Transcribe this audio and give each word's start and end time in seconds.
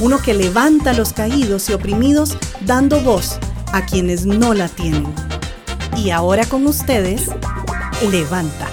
uno 0.00 0.18
que 0.18 0.34
levanta 0.34 0.90
a 0.90 0.94
los 0.94 1.12
caídos 1.12 1.68
y 1.68 1.72
oprimidos 1.72 2.36
dando 2.60 3.00
voz 3.00 3.38
a 3.72 3.84
quienes 3.84 4.26
no 4.26 4.54
la 4.54 4.68
tienen. 4.68 5.06
Y 5.96 6.10
ahora 6.10 6.46
con 6.46 6.66
ustedes, 6.66 7.30
Levanta. 8.10 8.68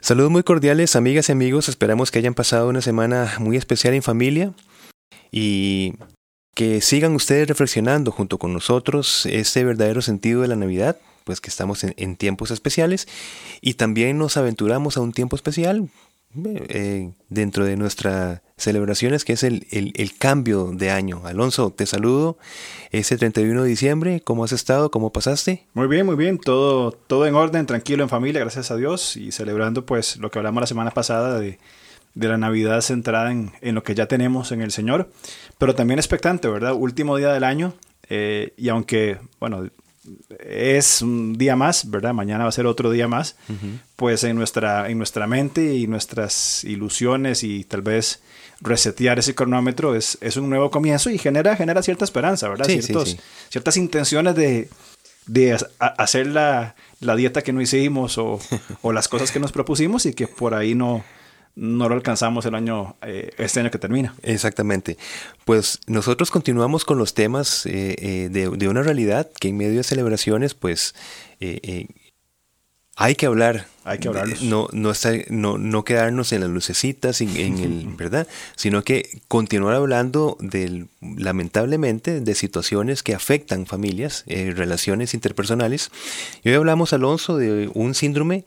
Saludos 0.00 0.30
muy 0.30 0.42
cordiales, 0.42 0.94
amigas 0.96 1.30
y 1.30 1.32
amigos. 1.32 1.70
Esperamos 1.70 2.10
que 2.10 2.18
hayan 2.18 2.34
pasado 2.34 2.68
una 2.68 2.82
semana 2.82 3.32
muy 3.38 3.56
especial 3.56 3.94
en 3.94 4.02
familia 4.02 4.52
y 5.32 5.94
que 6.54 6.82
sigan 6.82 7.14
ustedes 7.14 7.48
reflexionando 7.48 8.12
junto 8.12 8.38
con 8.38 8.52
nosotros 8.52 9.24
este 9.24 9.64
verdadero 9.64 10.02
sentido 10.02 10.42
de 10.42 10.48
la 10.48 10.56
Navidad, 10.56 10.98
pues 11.24 11.40
que 11.40 11.48
estamos 11.48 11.82
en, 11.82 12.16
tiempos 12.16 12.50
especiales 12.50 13.08
y 13.62 13.74
también 13.74 14.18
nos 14.18 14.36
aventuramos 14.36 14.98
a 14.98 15.00
un 15.00 15.12
tiempo 15.12 15.36
especial 15.36 15.88
eh, 16.68 17.12
dentro 17.28 17.64
de 17.64 17.76
nuestras 17.76 18.40
celebraciones, 18.56 19.24
que 19.24 19.34
es 19.34 19.42
el, 19.42 19.64
cambio 20.18 20.72
de 20.72 20.90
año. 20.90 21.22
Alonso, 21.24 21.70
te 21.70 21.86
saludo 21.86 22.38
ese 22.90 23.16
31 23.16 23.62
de 23.62 23.68
diciembre. 23.68 24.20
¿Cómo 24.20 24.44
has 24.44 24.52
estado? 24.52 24.90
¿Cómo 24.90 25.12
pasaste? 25.12 25.66
Muy 25.74 25.86
bien, 25.86 26.06
muy 26.06 26.16
bien. 26.16 26.38
Todo, 26.38 26.92
todo 26.92 27.26
en 27.26 27.34
orden, 27.34 27.66
tranquilo 27.66 28.02
en 28.02 28.08
familia, 28.08 28.40
gracias 28.40 28.70
a 28.70 28.76
Dios. 28.76 29.16
Y 29.16 29.32
celebrando 29.32 29.86
pues 29.86 30.16
lo 30.16 30.30
que 30.30 30.38
hablamos 30.38 30.60
la 30.60 30.66
semana 30.66 30.90
pasada 30.90 31.38
de, 31.38 31.58
la 32.14 32.38
Navidad 32.38 32.80
centrada 32.80 33.30
en, 33.32 33.52
lo 33.74 33.82
que 33.82 33.94
ya 33.94 34.06
tenemos 34.06 34.52
en 34.52 34.62
el 34.62 34.72
Señor. 34.72 35.10
Pero 35.58 35.74
también 35.74 35.98
expectante, 35.98 36.48
¿verdad? 36.48 36.74
Último 36.74 37.16
día 37.16 37.32
del 37.32 37.44
año. 37.44 37.74
Eh, 38.08 38.52
y 38.56 38.68
aunque, 38.68 39.18
bueno, 39.40 39.68
es 40.38 41.02
un 41.02 41.36
día 41.38 41.56
más, 41.56 41.90
¿verdad? 41.90 42.12
Mañana 42.12 42.44
va 42.44 42.48
a 42.48 42.52
ser 42.52 42.66
otro 42.66 42.90
día 42.90 43.08
más, 43.08 43.36
pues 43.96 44.24
en 44.24 44.36
nuestra, 44.36 44.90
en 44.90 44.98
nuestra 44.98 45.26
mente 45.26 45.74
y 45.74 45.86
nuestras 45.86 46.64
ilusiones 46.64 47.42
y 47.42 47.64
tal 47.64 47.82
vez 47.82 48.22
resetear 48.60 49.18
ese 49.18 49.34
cronómetro 49.34 49.94
es, 49.94 50.18
es 50.20 50.36
un 50.36 50.48
nuevo 50.48 50.70
comienzo 50.70 51.10
y 51.10 51.18
genera, 51.18 51.56
genera 51.56 51.82
cierta 51.82 52.04
esperanza, 52.04 52.48
¿verdad? 52.48 52.66
Ciertas 53.48 53.76
intenciones 53.76 54.34
de, 54.34 54.68
de 55.26 55.58
hacer 55.78 56.26
la, 56.26 56.74
la, 57.00 57.16
dieta 57.16 57.42
que 57.42 57.52
no 57.52 57.60
hicimos 57.60 58.18
o, 58.18 58.40
o 58.82 58.92
las 58.92 59.08
cosas 59.08 59.30
que 59.30 59.40
nos 59.40 59.52
propusimos 59.52 60.06
y 60.06 60.14
que 60.14 60.28
por 60.28 60.54
ahí 60.54 60.74
no, 60.74 61.04
no 61.56 61.88
lo 61.88 61.94
alcanzamos 61.94 62.44
el 62.46 62.54
año, 62.54 62.96
eh, 63.02 63.32
este 63.38 63.60
año 63.60 63.70
que 63.70 63.78
termina. 63.78 64.14
Exactamente. 64.22 64.98
Pues 65.44 65.80
nosotros 65.86 66.30
continuamos 66.30 66.84
con 66.84 66.98
los 66.98 67.14
temas 67.14 67.66
eh, 67.66 67.96
eh, 67.98 68.28
de, 68.30 68.68
una 68.68 68.82
realidad 68.82 69.30
que 69.38 69.48
en 69.48 69.56
medio 69.56 69.76
de 69.76 69.84
celebraciones, 69.84 70.54
pues 70.54 70.94
hay 72.96 73.14
que 73.16 73.26
hablar. 73.26 73.66
Hay 73.84 73.98
que 73.98 74.08
hablarlos. 74.08 74.42
No, 74.42 74.68
no, 74.72 74.92
no, 75.28 75.58
no 75.58 75.84
quedarnos 75.84 76.32
en 76.32 76.40
las 76.40 76.50
lucecitas, 76.50 77.20
en, 77.20 77.58
el, 77.58 77.86
¿verdad? 77.96 78.26
Sino 78.56 78.82
que 78.82 79.20
continuar 79.28 79.74
hablando 79.74 80.36
del, 80.40 80.88
lamentablemente, 81.00 82.20
de 82.20 82.34
situaciones 82.34 83.02
que 83.02 83.14
afectan 83.14 83.66
familias, 83.66 84.24
relaciones 84.26 85.12
interpersonales. 85.12 85.90
Y 86.42 86.48
hoy 86.48 86.54
hablamos, 86.54 86.92
Alonso, 86.92 87.36
de 87.36 87.70
un 87.74 87.94
síndrome 87.94 88.44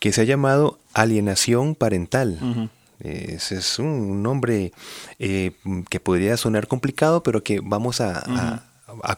que 0.00 0.12
se 0.12 0.22
ha 0.22 0.24
llamado 0.24 0.80
alienación 0.94 1.76
parental. 1.76 2.70
Ese 2.98 3.56
es 3.56 3.78
un 3.78 4.22
nombre 4.22 4.72
eh, 5.18 5.52
que 5.88 6.00
podría 6.00 6.36
sonar 6.36 6.66
complicado, 6.66 7.22
pero 7.22 7.44
que 7.44 7.60
vamos 7.62 8.00
a, 8.00 8.66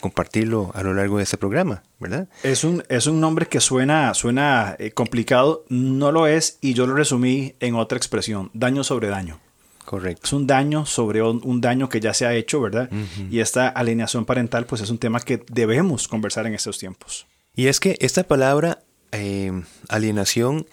compartirlo 0.01 0.71
a 0.75 0.83
lo 0.83 0.93
largo 0.93 1.17
de 1.17 1.23
este 1.23 1.39
programa, 1.39 1.83
¿verdad? 1.99 2.29
Es 2.43 2.63
un, 2.63 2.85
es 2.89 3.07
un 3.07 3.21
nombre 3.21 3.47
que 3.47 3.61
suena, 3.61 4.13
suena 4.13 4.77
eh, 4.79 4.91
complicado, 4.91 5.65
no 5.71 6.13
lo 6.13 6.27
es, 6.27 6.59
y 6.61 6.75
yo 6.75 6.87
lo 6.87 6.95
resumí 6.95 7.55
en 7.61 7.75
otra 7.75 7.97
expresión, 7.97 8.51
daño 8.53 8.85
sobre 8.85 9.09
daño. 9.09 9.41
Correcto. 9.85 10.23
Es 10.25 10.33
un 10.33 10.47
daño 10.47 10.85
sobre 10.85 11.23
un, 11.23 11.61
daño 11.61 11.89
que 11.89 12.01
ya 12.01 12.13
se 12.13 12.27
ha 12.27 12.35
hecho, 12.35 12.61
¿verdad? 12.61 12.91
Y 13.31 13.41
esta 13.41 13.69
alienación 13.69 14.25
parental, 14.25 14.67
pues 14.67 14.81
es 14.83 14.91
un 14.91 14.99
tema 14.99 15.21
que 15.21 15.43
debemos 15.51 16.07
conversar 16.07 16.47
en 16.47 16.55
estos 16.55 16.79
tiempos. 16.79 17.27
Y 17.55 17.67
es 17.67 17.81
que 17.81 17.97
esta 18.01 18.23
palabra 18.23 18.83
eh, 19.13 19.53
alienación 19.89 20.67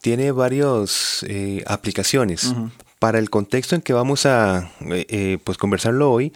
tiene 0.00 0.30
varias 0.32 1.24
eh, 1.28 1.64
aplicaciones. 1.66 2.54
Para 2.98 3.18
el 3.18 3.30
contexto 3.30 3.74
en 3.74 3.82
que 3.82 3.92
vamos 3.92 4.26
a 4.26 4.70
eh, 4.80 5.38
pues 5.44 5.58
conversarlo 5.58 6.10
hoy, 6.10 6.32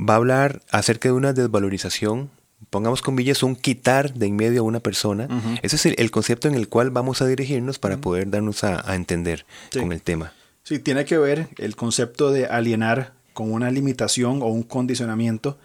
va 0.00 0.14
a 0.14 0.16
hablar 0.16 0.62
acerca 0.70 1.08
de 1.08 1.12
una 1.12 1.32
desvalorización, 1.32 2.30
pongamos 2.70 3.02
comillas, 3.02 3.42
un 3.42 3.56
quitar 3.56 4.14
de 4.14 4.26
en 4.26 4.36
medio 4.36 4.60
a 4.60 4.64
una 4.64 4.80
persona. 4.80 5.28
Ese 5.62 5.76
es 5.76 5.86
el, 5.86 6.10
concepto 6.10 6.48
en 6.48 6.54
el 6.54 6.68
cual 6.68 6.90
vamos 6.90 7.22
a 7.22 7.26
dirigirnos 7.26 7.78
para 7.78 7.98
poder 7.98 8.30
darnos 8.30 8.64
a, 8.64 8.94
entender 8.94 9.46
con 9.72 9.92
el 9.92 10.02
tema. 10.02 10.32
Sí, 10.62 10.78
tiene 10.78 11.04
que 11.04 11.18
ver 11.18 11.48
el 11.58 11.76
concepto 11.76 12.32
de 12.32 12.46
alienar 12.46 13.12
con 13.32 13.52
una 13.52 13.70
limitación 13.70 14.42
o 14.42 14.46
un 14.46 14.62
condicionamiento 14.62 15.58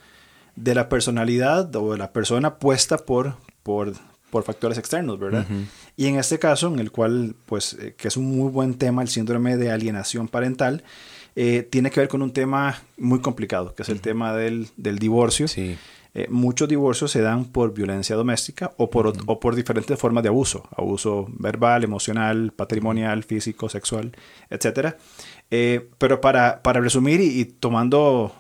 de 0.56 0.76
la 0.76 0.90
personalidad 0.90 1.74
o 1.76 1.94
de 1.94 1.98
la 1.98 2.12
persona 2.12 2.56
puesta 2.56 2.98
por, 2.98 3.38
por 3.64 3.94
por 4.30 4.44
factores 4.44 4.78
externos, 4.78 5.20
¿verdad? 5.20 5.46
Y 6.00 6.08
en 6.08 6.18
este 6.18 6.40
caso, 6.40 6.68
en 6.68 6.80
el 6.80 6.92
cual, 6.92 7.36
pues, 7.46 7.74
eh, 7.74 7.94
que 7.98 8.08
es 8.08 8.16
un 8.16 8.26
muy 8.26 8.50
buen 8.50 8.76
tema, 8.76 9.02
el 9.02 9.10
síndrome 9.10 9.58
de 9.58 9.72
alienación 9.72 10.28
parental, 10.28 10.84
eh, 11.36 11.68
tiene 11.70 11.92
que 11.92 12.00
ver 12.00 12.10
con 12.10 12.22
un 12.22 12.32
tema 12.32 12.82
muy 12.98 13.20
complicado, 13.20 13.76
que 13.76 13.84
es 13.84 13.90
el 13.90 14.00
tema 14.00 14.34
del, 14.34 14.70
divorcio. 14.78 15.48
Sí. 15.48 15.78
Eh, 16.14 16.28
muchos 16.30 16.68
divorcios 16.70 17.12
se 17.12 17.22
dan 17.22 17.46
por 17.46 17.74
violencia 17.74 18.16
doméstica 18.16 18.72
o 18.78 18.90
por, 18.90 19.08
o 19.08 19.40
por 19.40 19.56
diferentes 19.56 20.00
formas 20.00 20.24
de 20.24 20.30
abuso, 20.30 20.68
abuso 20.76 21.28
verbal, 21.38 21.84
emocional, 21.84 22.52
patrimonial, 22.56 23.24
físico, 23.24 23.70
sexual, 23.70 24.14
etc. 24.50 24.96
pero 25.50 26.22
para, 26.22 26.64
para 26.64 26.80
resumir 26.80 27.22
y, 27.22 27.46
tomando, 27.46 28.34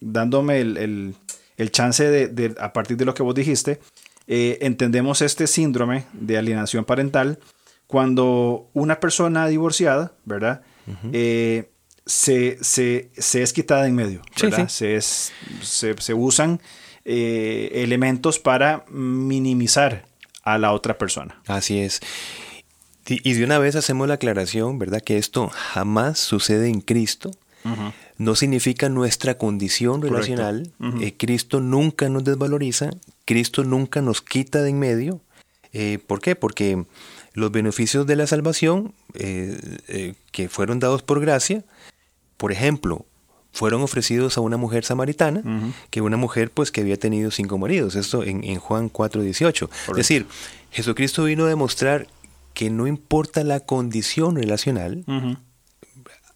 dándome 0.00 0.60
el, 0.60 1.14
el, 1.56 1.70
chance 1.72 2.04
de, 2.04 2.28
de, 2.28 2.54
a 2.60 2.72
partir 2.72 2.96
de 2.96 3.06
lo 3.06 3.14
que 3.14 3.22
vos 3.22 3.34
dijiste, 3.34 3.80
eh, 4.28 4.58
entendemos 4.60 5.22
este 5.22 5.46
síndrome 5.46 6.04
de 6.12 6.36
alienación 6.36 6.84
parental 6.84 7.38
cuando 7.86 8.68
una 8.74 9.00
persona 9.00 9.48
divorciada, 9.48 10.12
¿verdad? 10.26 10.60
Eh, 11.12 11.70
se, 12.04 12.58
es 13.16 13.52
quitada 13.54 13.86
en 13.88 13.94
medio, 13.94 14.22
¿verdad? 14.40 14.68
Se, 14.68 15.00
se, 15.00 16.14
usan 16.14 16.60
eh, 17.04 17.70
elementos 17.72 18.38
para 18.38 18.84
minimizar 18.90 20.06
a 20.42 20.58
la 20.58 20.72
otra 20.72 20.98
persona. 20.98 21.40
Así 21.46 21.80
es. 21.80 22.00
Y 23.06 23.32
de 23.32 23.44
una 23.44 23.58
vez 23.58 23.74
hacemos 23.74 24.06
la 24.06 24.14
aclaración, 24.14 24.78
¿verdad? 24.78 25.00
Que 25.00 25.16
esto 25.16 25.48
jamás 25.48 26.18
sucede 26.18 26.68
en 26.68 26.82
Cristo 26.82 27.30
no 28.16 28.34
significa 28.34 28.88
nuestra 28.88 29.38
condición 29.38 30.02
relacional. 30.02 30.72
Eh, 31.00 31.14
Cristo 31.16 31.60
nunca 31.60 32.08
nos 32.08 32.24
desvaloriza, 32.24 32.90
Cristo 33.28 33.62
nunca 33.62 34.00
nos 34.00 34.22
quita 34.22 34.62
de 34.62 34.70
en 34.70 34.78
medio. 34.78 35.20
Eh, 35.74 35.98
¿Por 36.06 36.22
qué? 36.22 36.34
Porque 36.34 36.86
los 37.34 37.52
beneficios 37.52 38.06
de 38.06 38.16
la 38.16 38.26
salvación 38.26 38.94
eh, 39.12 40.14
que 40.32 40.48
fueron 40.48 40.80
dados 40.80 41.02
por 41.02 41.20
gracia, 41.20 41.62
por 42.38 42.52
ejemplo, 42.52 43.04
fueron 43.52 43.82
ofrecidos 43.82 44.38
a 44.38 44.40
una 44.40 44.56
mujer 44.56 44.82
samaritana, 44.82 45.42
que 45.90 46.00
una 46.00 46.16
mujer 46.16 46.50
pues 46.50 46.70
que 46.70 46.80
había 46.80 46.96
tenido 46.96 47.30
cinco 47.30 47.58
maridos, 47.58 47.96
esto 47.96 48.24
en, 48.24 48.44
en 48.44 48.58
Juan 48.60 48.90
4:18. 48.90 49.68
Es 49.90 49.96
decir, 49.96 50.24
Jesucristo 50.70 51.24
vino 51.24 51.44
a 51.44 51.48
demostrar 51.50 52.06
que 52.54 52.70
no 52.70 52.86
importa 52.86 53.44
la 53.44 53.60
condición 53.60 54.36
relacional, 54.36 55.04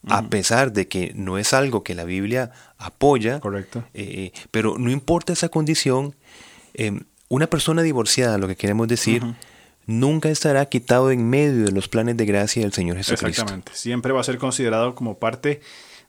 a 0.09 0.29
pesar 0.29 0.75
de 0.75 0.89
que 0.89 1.13
no 1.15 1.39
es 1.39 1.55
algo 1.55 1.83
que 1.83 1.95
la 1.95 2.05
Biblia 2.05 2.53
apoya. 2.77 3.41
Correcto. 3.41 3.83
Eh, 3.95 4.33
pero 4.51 4.77
no 4.77 4.91
importa 4.91 5.33
esa 5.33 5.49
condición, 5.49 6.15
em, 6.75 7.01
una 7.29 7.49
persona 7.49 7.83
divorciada, 7.83 8.39
lo 8.39 8.49
que 8.49 8.57
queremos 8.57 8.89
decir, 8.89 9.23
nunca 9.87 10.29
estará 10.29 10.67
quitado 10.67 11.11
en 11.11 11.29
medio 11.29 11.65
de 11.65 11.73
los 11.73 11.89
planes 11.89 12.17
de 12.17 12.27
gracia 12.27 12.63
del 12.63 12.73
Señor 12.73 12.97
Jesucristo. 12.97 13.29
Exactamente. 13.29 13.73
Siempre 13.75 14.13
va 14.13 14.21
a 14.21 14.25
ser 14.25 14.39
considerado 14.39 14.95
como 14.95 15.19
parte 15.19 15.61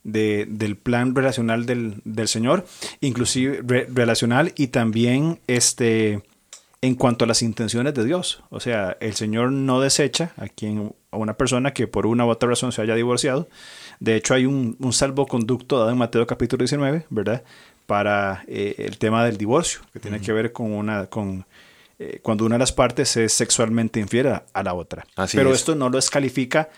del 0.04 0.76
plan 0.76 1.16
relacional 1.16 1.66
del, 1.66 2.28
Señor, 2.28 2.66
inclusive 3.00 3.62
relacional 3.90 4.52
y 4.58 4.68
también 4.68 5.40
este 5.48 6.22
en 6.82 6.96
cuanto 6.96 7.24
a 7.24 7.28
las 7.30 7.42
intenciones 7.42 7.94
de 7.94 8.04
Dios. 8.04 8.44
O 8.50 8.60
sea, 8.60 8.98
el 9.00 9.14
Señor 9.14 9.54
no 9.54 9.80
desecha 9.80 10.34
a, 10.36 10.50
quien, 10.50 10.94
a 11.12 11.18
una 11.18 11.36
persona 11.36 11.72
que 11.72 11.88
por 11.88 12.06
una 12.06 12.26
u 12.26 12.30
otra 12.30 12.50
razón 12.50 12.74
se 12.74 12.82
haya 12.82 12.96
divorciado. 12.96 13.48
De 14.02 14.18
hecho, 14.18 14.34
hay 14.34 14.46
un, 14.46 14.76
un 14.80 14.92
salvoconducto 14.92 15.80
dado 15.80 15.92
en 15.92 15.98
Mateo 15.98 16.28
capítulo 16.28 16.60
19, 16.64 17.06
¿verdad? 17.10 17.44
Para 17.86 18.44
eh, 18.48 18.76
el 18.78 18.98
tema 18.98 19.26
del 19.26 19.38
divorcio, 19.38 19.82
que 19.92 20.00
tiene 20.00 20.22
que 20.22 20.32
ver 20.32 20.52
con 20.52 20.72
una... 20.72 21.08
con 21.08 21.46
eh, 22.00 22.20
cuando 22.22 22.46
una 22.46 22.56
de 22.56 22.60
las 22.60 22.72
partes 22.72 23.16
es 23.18 23.34
sexualmente 23.34 24.00
infiel 24.00 24.28
a, 24.28 24.64
la 24.64 24.74
otra. 24.74 25.06
Pero 25.32 25.54
esto 25.54 25.76
no 25.76 25.90
lo 25.90 25.98
descalifica 25.98 26.70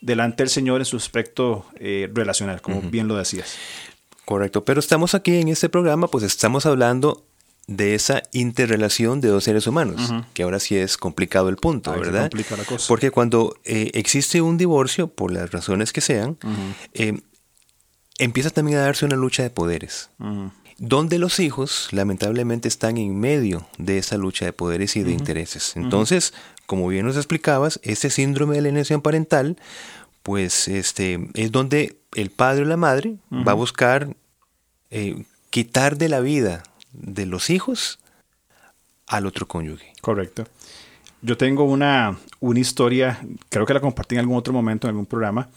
delante 0.00 0.42
del 0.42 0.50
Señor 0.50 0.80
en 0.80 0.84
su 0.84 0.96
aspecto 0.96 1.66
eh, 1.76 2.10
relacional, 2.12 2.60
como 2.60 2.80
bien 2.80 3.06
lo 3.06 3.16
decías. 3.16 3.56
Correcto, 4.24 4.64
pero 4.64 4.80
estamos 4.80 5.14
aquí 5.14 5.36
en 5.36 5.48
este 5.48 5.68
programa, 5.68 6.08
pues 6.08 6.24
estamos 6.24 6.66
hablando 6.66 7.24
de 7.66 7.94
esa 7.94 8.22
interrelación 8.32 9.20
de 9.20 9.28
dos 9.28 9.44
seres 9.44 9.66
humanos, 9.66 10.12
que 10.34 10.42
ahora 10.42 10.58
sí 10.58 10.76
es 10.76 10.96
complicado 10.96 11.48
el 11.48 11.56
punto, 11.56 11.92
¿verdad? 11.92 12.30
La 12.32 12.64
cosa. 12.64 12.88
Porque 12.88 13.10
cuando 13.10 13.56
eh, 13.64 13.90
existe 13.94 14.40
un 14.40 14.58
divorcio, 14.58 15.08
por 15.08 15.32
las 15.32 15.50
razones 15.52 15.92
que 15.92 16.00
sean, 16.00 16.38
empieza 18.18 18.50
también 18.50 18.78
a 18.78 18.82
darse 18.82 19.04
una 19.04 19.16
lucha 19.16 19.42
de 19.42 19.50
poderes 19.50 20.10
donde 20.78 21.20
los 21.20 21.38
hijos 21.38 21.88
lamentablemente 21.92 22.66
están 22.66 22.96
en 22.96 23.18
medio 23.18 23.66
de 23.78 23.98
esa 23.98 24.16
lucha 24.16 24.44
de 24.46 24.52
poderes 24.52 24.96
y 24.96 25.04
de 25.04 25.12
intereses. 25.12 25.76
Entonces, 25.76 26.34
como 26.66 26.88
bien 26.88 27.06
nos 27.06 27.16
explicabas, 27.16 27.78
ese 27.84 28.10
síndrome 28.10 28.54
de 28.54 28.60
alienación 28.60 29.00
parental, 29.00 29.56
pues 30.24 30.66
este, 30.66 31.28
es 31.34 31.52
donde 31.52 31.98
el 32.14 32.30
padre 32.30 32.62
o 32.62 32.64
la 32.64 32.76
madre 32.76 33.16
va 33.30 33.52
a 33.52 33.54
buscar 33.54 34.16
eh, 34.90 35.24
quitar 35.50 35.98
de 35.98 36.08
la 36.08 36.18
vida 36.18 36.64
de 36.92 37.26
los 37.26 37.48
hijos 37.48 38.00
al 39.06 39.26
otro 39.26 39.46
cónyuge. 39.46 39.92
Correcto. 40.00 40.48
Yo 41.20 41.36
tengo 41.36 41.62
una, 41.62 42.18
una 42.40 42.58
historia, 42.58 43.20
creo 43.50 43.66
que 43.66 43.74
la 43.74 43.80
compartí 43.80 44.16
en 44.16 44.20
algún 44.20 44.36
otro 44.36 44.52
momento, 44.52 44.88
en 44.88 44.90
algún 44.90 45.06
programa. 45.06 45.48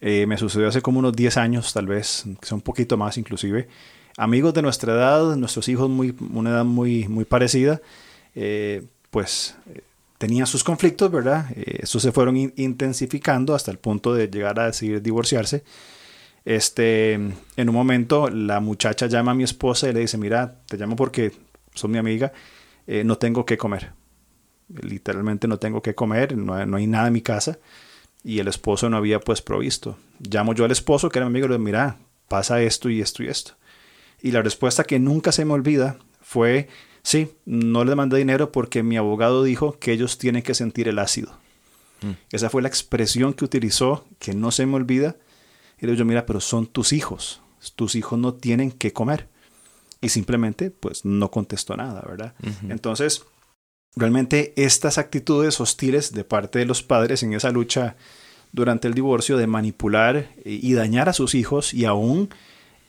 Eh, 0.00 0.26
me 0.26 0.38
sucedió 0.38 0.68
hace 0.68 0.80
como 0.80 0.98
unos 0.98 1.14
10 1.14 1.36
años, 1.36 1.72
tal 1.72 1.86
vez, 1.86 2.24
son 2.42 2.56
un 2.56 2.60
poquito 2.62 2.96
más 2.96 3.18
inclusive 3.18 3.68
amigos 4.16 4.52
de 4.54 4.62
nuestra 4.62 4.92
edad, 4.92 5.36
nuestros 5.36 5.68
hijos 5.68 5.88
muy, 5.88 6.14
una 6.32 6.50
edad 6.50 6.64
muy, 6.64 7.08
muy 7.08 7.24
parecida, 7.24 7.80
eh, 8.34 8.82
pues 9.10 9.56
eh, 9.72 9.80
tenían 10.18 10.46
sus 10.46 10.62
conflictos, 10.62 11.10
¿verdad? 11.10 11.46
Estos 11.56 12.02
se 12.02 12.12
fueron 12.12 12.36
intensificando 12.36 13.54
hasta 13.54 13.70
el 13.70 13.78
punto 13.78 14.12
de 14.12 14.28
llegar 14.28 14.60
a 14.60 14.66
decidir 14.66 15.00
divorciarse. 15.00 15.64
Este, 16.44 17.14
en 17.14 17.68
un 17.68 17.74
momento 17.74 18.28
la 18.28 18.60
muchacha 18.60 19.06
llama 19.06 19.32
a 19.32 19.34
mi 19.34 19.44
esposa 19.44 19.88
y 19.88 19.92
le 19.92 20.00
dice, 20.00 20.18
mira, 20.18 20.56
te 20.66 20.76
llamo 20.76 20.96
porque 20.96 21.32
son 21.74 21.90
mi 21.90 21.98
amiga, 21.98 22.32
no 23.04 23.16
tengo 23.16 23.46
que 23.46 23.56
comer. 23.56 23.92
Literalmente 24.68 25.48
no 25.48 25.58
tengo 25.58 25.80
que 25.80 25.94
comer, 25.94 26.36
no, 26.36 26.66
no, 26.66 26.76
hay 26.76 26.86
nada 26.86 27.06
en 27.06 27.12
mi 27.14 27.22
casa. 27.22 27.58
Y 28.22 28.38
el 28.38 28.48
esposo 28.48 28.90
no 28.90 28.96
había 28.96 29.20
pues 29.20 29.42
provisto. 29.42 29.96
Llamo 30.18 30.54
yo 30.54 30.64
al 30.64 30.70
esposo, 30.70 31.08
que 31.08 31.18
era 31.18 31.26
mi 31.26 31.32
amigo, 31.32 31.46
y 31.46 31.48
le 31.48 31.54
digo, 31.54 31.64
mira, 31.64 31.98
pasa 32.28 32.62
esto 32.62 32.90
y 32.90 33.00
esto 33.00 33.22
y 33.22 33.28
esto. 33.28 33.52
Y 34.22 34.32
la 34.32 34.42
respuesta 34.42 34.84
que 34.84 34.98
nunca 34.98 35.32
se 35.32 35.44
me 35.44 35.54
olvida 35.54 35.98
fue, 36.20 36.68
sí, 37.02 37.32
no 37.46 37.84
le 37.84 37.94
mandé 37.94 38.18
dinero 38.18 38.52
porque 38.52 38.82
mi 38.82 38.96
abogado 38.96 39.42
dijo 39.42 39.78
que 39.78 39.92
ellos 39.92 40.18
tienen 40.18 40.42
que 40.42 40.54
sentir 40.54 40.88
el 40.88 40.98
ácido. 40.98 41.38
Mm. 42.02 42.12
Esa 42.30 42.50
fue 42.50 42.62
la 42.62 42.68
expresión 42.68 43.32
que 43.32 43.44
utilizó, 43.44 44.04
que 44.18 44.34
no 44.34 44.50
se 44.50 44.66
me 44.66 44.76
olvida. 44.76 45.16
Y 45.78 45.86
le 45.86 45.92
digo 45.92 46.00
yo, 46.00 46.04
mira, 46.04 46.26
pero 46.26 46.40
son 46.40 46.66
tus 46.66 46.92
hijos. 46.92 47.40
Tus 47.74 47.94
hijos 47.94 48.18
no 48.18 48.34
tienen 48.34 48.70
que 48.70 48.92
comer. 48.92 49.28
Y 50.00 50.10
simplemente, 50.10 50.70
pues, 50.70 51.04
no 51.04 51.30
contestó 51.30 51.76
nada, 51.76 52.02
¿verdad? 52.06 52.34
Entonces, 52.68 53.24
realmente 53.96 54.52
estas 54.56 54.98
actitudes 54.98 55.60
hostiles 55.60 56.12
de 56.12 56.24
parte 56.24 56.58
de 56.58 56.66
los 56.66 56.82
padres 56.82 57.22
en 57.22 57.32
esa 57.32 57.50
lucha 57.50 57.96
durante 58.52 58.88
el 58.88 58.94
divorcio 58.94 59.36
de 59.36 59.46
manipular 59.46 60.28
y 60.44 60.72
dañar 60.74 61.08
a 61.08 61.12
sus 61.12 61.34
hijos 61.34 61.72
y 61.72 61.84
aún 61.84 62.30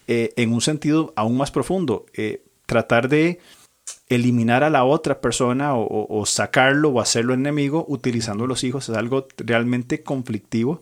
eh, 0.07 0.33
en 0.35 0.53
un 0.53 0.61
sentido 0.61 1.13
aún 1.15 1.37
más 1.37 1.51
profundo. 1.51 2.05
Eh, 2.13 2.43
tratar 2.65 3.09
de 3.09 3.39
eliminar 4.07 4.63
a 4.63 4.69
la 4.69 4.83
otra 4.83 5.21
persona 5.21 5.73
o, 5.75 6.25
sacarlo 6.25 6.89
o 6.89 7.01
hacerlo 7.01 7.33
enemigo 7.33 7.85
utilizando 7.87 8.47
los 8.47 8.63
hijos 8.63 8.89
es 8.89 8.95
algo 8.95 9.27
realmente 9.37 10.03
conflictivo 10.03 10.81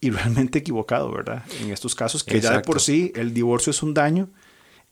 y 0.00 0.10
realmente 0.10 0.58
equivocado, 0.58 1.10
¿verdad? 1.10 1.44
En 1.60 1.70
estos 1.70 1.94
casos, 1.94 2.24
que 2.24 2.40
ya 2.40 2.52
de 2.52 2.60
por 2.60 2.80
sí 2.80 3.12
el 3.14 3.34
divorcio 3.34 3.70
es 3.70 3.82
un 3.82 3.94
daño, 3.94 4.28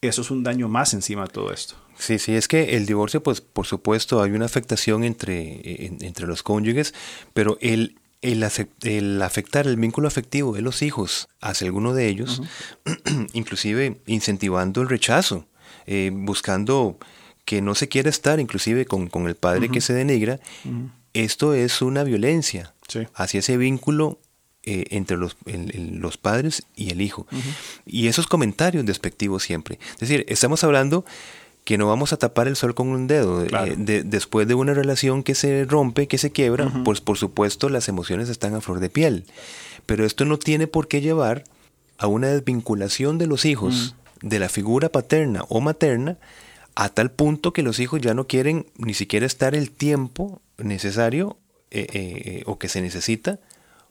eso 0.00 0.22
es 0.22 0.30
un 0.30 0.42
daño 0.42 0.68
más 0.68 0.94
encima 0.94 1.22
de 1.24 1.28
todo 1.30 1.52
esto. 1.52 1.74
Sí, 1.98 2.18
sí, 2.18 2.34
es 2.34 2.46
que 2.46 2.76
el 2.76 2.86
divorcio, 2.86 3.22
pues 3.22 3.40
por 3.40 3.66
supuesto 3.66 4.22
hay 4.22 4.30
una 4.30 4.44
afectación 4.44 5.02
entre, 5.02 5.86
entre 5.86 6.26
los 6.26 6.42
cónyuges, 6.42 6.94
pero 7.34 7.58
el 7.60 7.96
el, 8.20 9.22
afectar 9.22 9.66
el 9.66 9.76
vínculo 9.76 10.08
afectivo 10.08 10.52
de 10.52 10.62
los 10.62 10.82
hijos 10.82 11.28
hacia 11.40 11.66
alguno 11.66 11.94
de 11.94 12.08
ellos, 12.08 12.42
inclusive 13.32 14.00
incentivando 14.06 14.82
el 14.82 14.88
rechazo, 14.88 15.46
eh, 15.86 16.10
buscando 16.12 16.98
que 17.44 17.62
no 17.62 17.74
se 17.74 17.88
quiera 17.88 18.10
estar 18.10 18.40
inclusive 18.40 18.86
con, 18.86 19.10
el 19.26 19.34
padre 19.34 19.70
que 19.70 19.80
se 19.80 19.94
denigra, 19.94 20.40
esto 21.14 21.54
es 21.54 21.80
una 21.80 22.02
violencia 22.04 22.74
hacia 23.14 23.40
ese 23.40 23.56
vínculo 23.56 24.18
eh, 24.70 24.84
entre 24.90 25.16
los, 25.16 25.34
los, 25.46 26.18
padres 26.18 26.64
y 26.76 26.90
el 26.90 27.00
hijo. 27.00 27.26
Y 27.86 28.08
esos 28.08 28.26
comentarios 28.26 28.84
despectivos 28.84 29.42
siempre. 29.42 29.78
Es 29.94 30.00
decir, 30.00 30.26
estamos 30.28 30.62
hablando 30.62 31.06
que 31.64 31.78
no 31.78 31.86
vamos 31.86 32.12
a 32.12 32.18
tapar 32.18 32.48
el 32.48 32.54
sol 32.54 32.74
con 32.74 32.88
un 32.88 33.06
dedo. 33.06 33.44
Eh, 33.44 34.02
después 34.04 34.46
de 34.46 34.52
una 34.52 34.74
relación 34.74 35.22
que 35.22 35.34
se 35.34 35.64
rompe, 35.64 36.06
que 36.06 36.18
se 36.18 36.32
quiebra, 36.32 36.70
pues 36.84 37.00
por 37.00 37.16
supuesto 37.16 37.70
las 37.70 37.88
emociones 37.88 38.28
están 38.28 38.54
a 38.54 38.60
flor 38.60 38.80
de 38.80 38.90
piel. 38.90 39.24
Pero 39.86 40.04
esto 40.04 40.26
no 40.26 40.38
tiene 40.38 40.66
por 40.66 40.86
qué 40.86 41.00
llevar 41.00 41.44
a 41.96 42.06
una 42.06 42.28
desvinculación 42.28 43.16
de 43.16 43.26
los 43.26 43.46
hijos 43.46 43.94
de 44.20 44.38
la 44.38 44.50
figura 44.50 44.90
paterna 44.90 45.44
o 45.48 45.62
materna 45.62 46.18
a 46.74 46.90
tal 46.90 47.10
punto 47.10 47.54
que 47.54 47.62
los 47.62 47.78
hijos 47.78 48.02
ya 48.02 48.12
no 48.12 48.26
quieren 48.26 48.66
ni 48.76 48.92
siquiera 48.92 49.24
estar 49.24 49.54
el 49.54 49.70
tiempo 49.70 50.42
necesario 50.58 51.38
eh, 51.70 51.86
eh, 51.94 52.42
o 52.44 52.58
que 52.58 52.68
se 52.68 52.82
necesita 52.82 53.40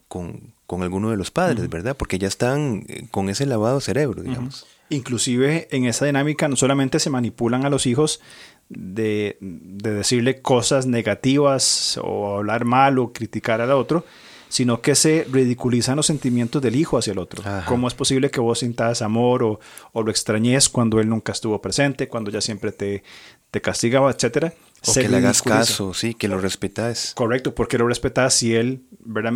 con, 0.08 0.54
alguno 0.84 1.10
de 1.10 1.18
los 1.18 1.32
padres, 1.32 1.70
¿verdad? 1.70 1.96
Porque 1.96 2.20
ya 2.20 2.28
están 2.28 2.86
con 3.10 3.30
ese 3.30 3.46
lavado 3.46 3.80
cerebro, 3.80 4.22
digamos. 4.22 4.68
Inclusive 4.90 5.68
en 5.72 5.86
esa 5.86 6.06
dinámica 6.06 6.48
no 6.48 6.56
solamente 6.56 7.00
se 7.00 7.10
manipulan 7.10 7.66
a 7.66 7.70
los 7.70 7.86
hijos 7.86 8.22
de, 8.70 9.38
decirle 9.40 10.42
cosas 10.42 10.86
negativas 10.86 12.00
o 12.04 12.38
hablar 12.38 12.66
mal 12.66 13.00
o 13.00 13.14
criticar 13.14 13.62
al 13.62 13.72
otro, 13.72 14.06
sino 14.50 14.82
que 14.82 14.96
se 14.96 15.26
ridiculizan 15.30 15.98
los 15.98 16.06
sentimientos 16.06 16.62
del 16.62 16.76
hijo 16.76 16.98
hacia 16.98 17.12
el 17.12 17.20
otro. 17.20 17.44
¿Cómo 17.66 17.88
es 17.88 17.94
posible 17.94 18.30
que 18.30 18.40
vos 18.40 18.60
sintas 18.60 19.02
amor 19.02 19.44
o, 19.44 19.60
lo 19.94 20.12
extrañes 20.12 20.70
cuando 20.70 21.00
él 21.00 21.10
nunca 21.10 21.32
estuvo 21.32 21.62
presente, 21.62 22.08
cuando 22.08 22.32
ya 22.32 22.42
siempre 22.42 22.72
te, 22.72 23.04
te 23.52 23.62
castigaba, 23.62 24.12
etcétera? 24.12 24.54
O 24.86 24.94
que 24.94 25.10
le 25.10 25.18
hagas 25.18 25.42
caso, 25.42 25.94
sí, 25.94 26.14
que 26.14 26.28
lo 26.28 26.40
respetas. 26.40 27.14
Correcto, 27.16 27.56
porque 27.56 27.78
lo 27.78 27.88
respetas 27.88 28.34
si 28.34 28.56
él, 28.56 28.84
¿verdad? 29.00 29.34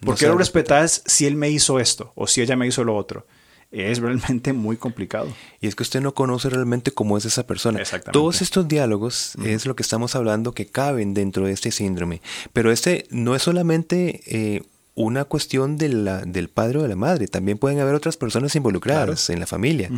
¿Por 0.00 0.16
qué 0.16 0.26
lo 0.26 0.36
respetas 0.36 1.02
si 1.06 1.26
él 1.26 1.36
me 1.36 1.50
hizo 1.50 1.80
esto 1.80 2.12
o 2.14 2.26
si 2.26 2.40
ella 2.40 2.56
me 2.56 2.66
hizo 2.66 2.84
lo 2.84 2.96
otro? 2.96 3.26
es 3.74 3.98
realmente 3.98 4.52
muy 4.52 4.76
complicado. 4.76 5.34
Y 5.60 5.66
es 5.66 5.74
que 5.74 5.82
usted 5.82 6.00
no 6.00 6.14
conoce 6.14 6.48
realmente 6.48 6.92
cómo 6.92 7.18
es 7.18 7.24
esa 7.24 7.46
persona. 7.46 7.82
Todos 8.12 8.40
estos 8.40 8.68
diálogos 8.68 9.34
es 9.44 9.66
lo 9.66 9.74
que 9.74 9.82
estamos 9.82 10.14
hablando 10.14 10.52
que 10.52 10.66
caben 10.66 11.12
dentro 11.12 11.46
de 11.46 11.52
este 11.52 11.72
síndrome. 11.72 12.22
Pero 12.52 12.70
este 12.70 13.06
no 13.10 13.34
es 13.34 13.42
solamente 13.42 14.20
eh, 14.26 14.62
una 14.94 15.24
cuestión 15.24 15.76
de 15.76 15.88
la, 15.88 16.20
del 16.20 16.48
padre 16.48 16.78
o 16.78 16.82
de 16.82 16.88
la 16.88 16.96
madre. 16.96 17.26
También 17.26 17.58
pueden 17.58 17.80
haber 17.80 17.94
otras 17.94 18.16
personas 18.16 18.54
involucradas 18.54 19.28
en 19.30 19.40
la 19.40 19.46
familia. 19.46 19.90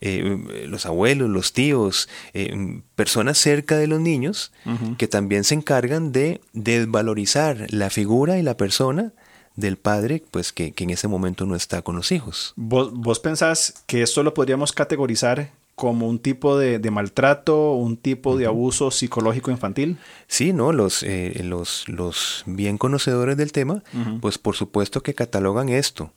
Eh, 0.00 0.66
los 0.68 0.84
abuelos, 0.86 1.30
los 1.30 1.52
tíos, 1.52 2.08
eh, 2.34 2.82
personas 2.94 3.38
cerca 3.38 3.76
de 3.78 3.86
los 3.86 4.00
niños 4.00 4.52
que 4.98 5.08
también 5.08 5.44
se 5.44 5.54
encargan 5.54 6.12
de 6.12 6.40
desvalorizar 6.52 7.66
la 7.70 7.90
figura 7.90 8.38
y 8.38 8.42
la 8.42 8.56
persona 8.56 9.12
del 9.56 9.76
padre, 9.76 10.22
pues 10.30 10.52
que, 10.52 10.74
en 10.76 10.90
ese 10.90 11.08
momento 11.08 11.46
no 11.46 11.54
está 11.54 11.82
con 11.82 11.96
los 11.96 12.12
hijos. 12.12 12.52
¿Vos, 12.56 13.20
pensás 13.20 13.84
que 13.86 14.02
esto 14.02 14.22
lo 14.22 14.34
podríamos 14.34 14.72
categorizar 14.72 15.50
como 15.82 16.06
un 16.06 16.20
tipo 16.20 16.56
de, 16.56 16.78
maltrato, 16.92 17.72
un 17.72 17.96
tipo 17.96 18.36
de 18.36 18.46
abuso 18.46 18.92
psicológico 18.92 19.50
infantil? 19.50 19.98
Sí, 20.28 20.52
¿no? 20.52 20.72
Los, 20.72 21.02
eh, 21.02 21.40
los, 21.42 21.88
los 21.88 22.44
bien 22.46 22.78
conocedores 22.78 23.36
del 23.36 23.50
tema, 23.50 23.82
pues 24.20 24.38
por 24.38 24.54
supuesto 24.54 25.02
que 25.02 25.12
catalogan 25.12 25.70
esto 25.70 26.12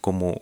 como, 0.00 0.40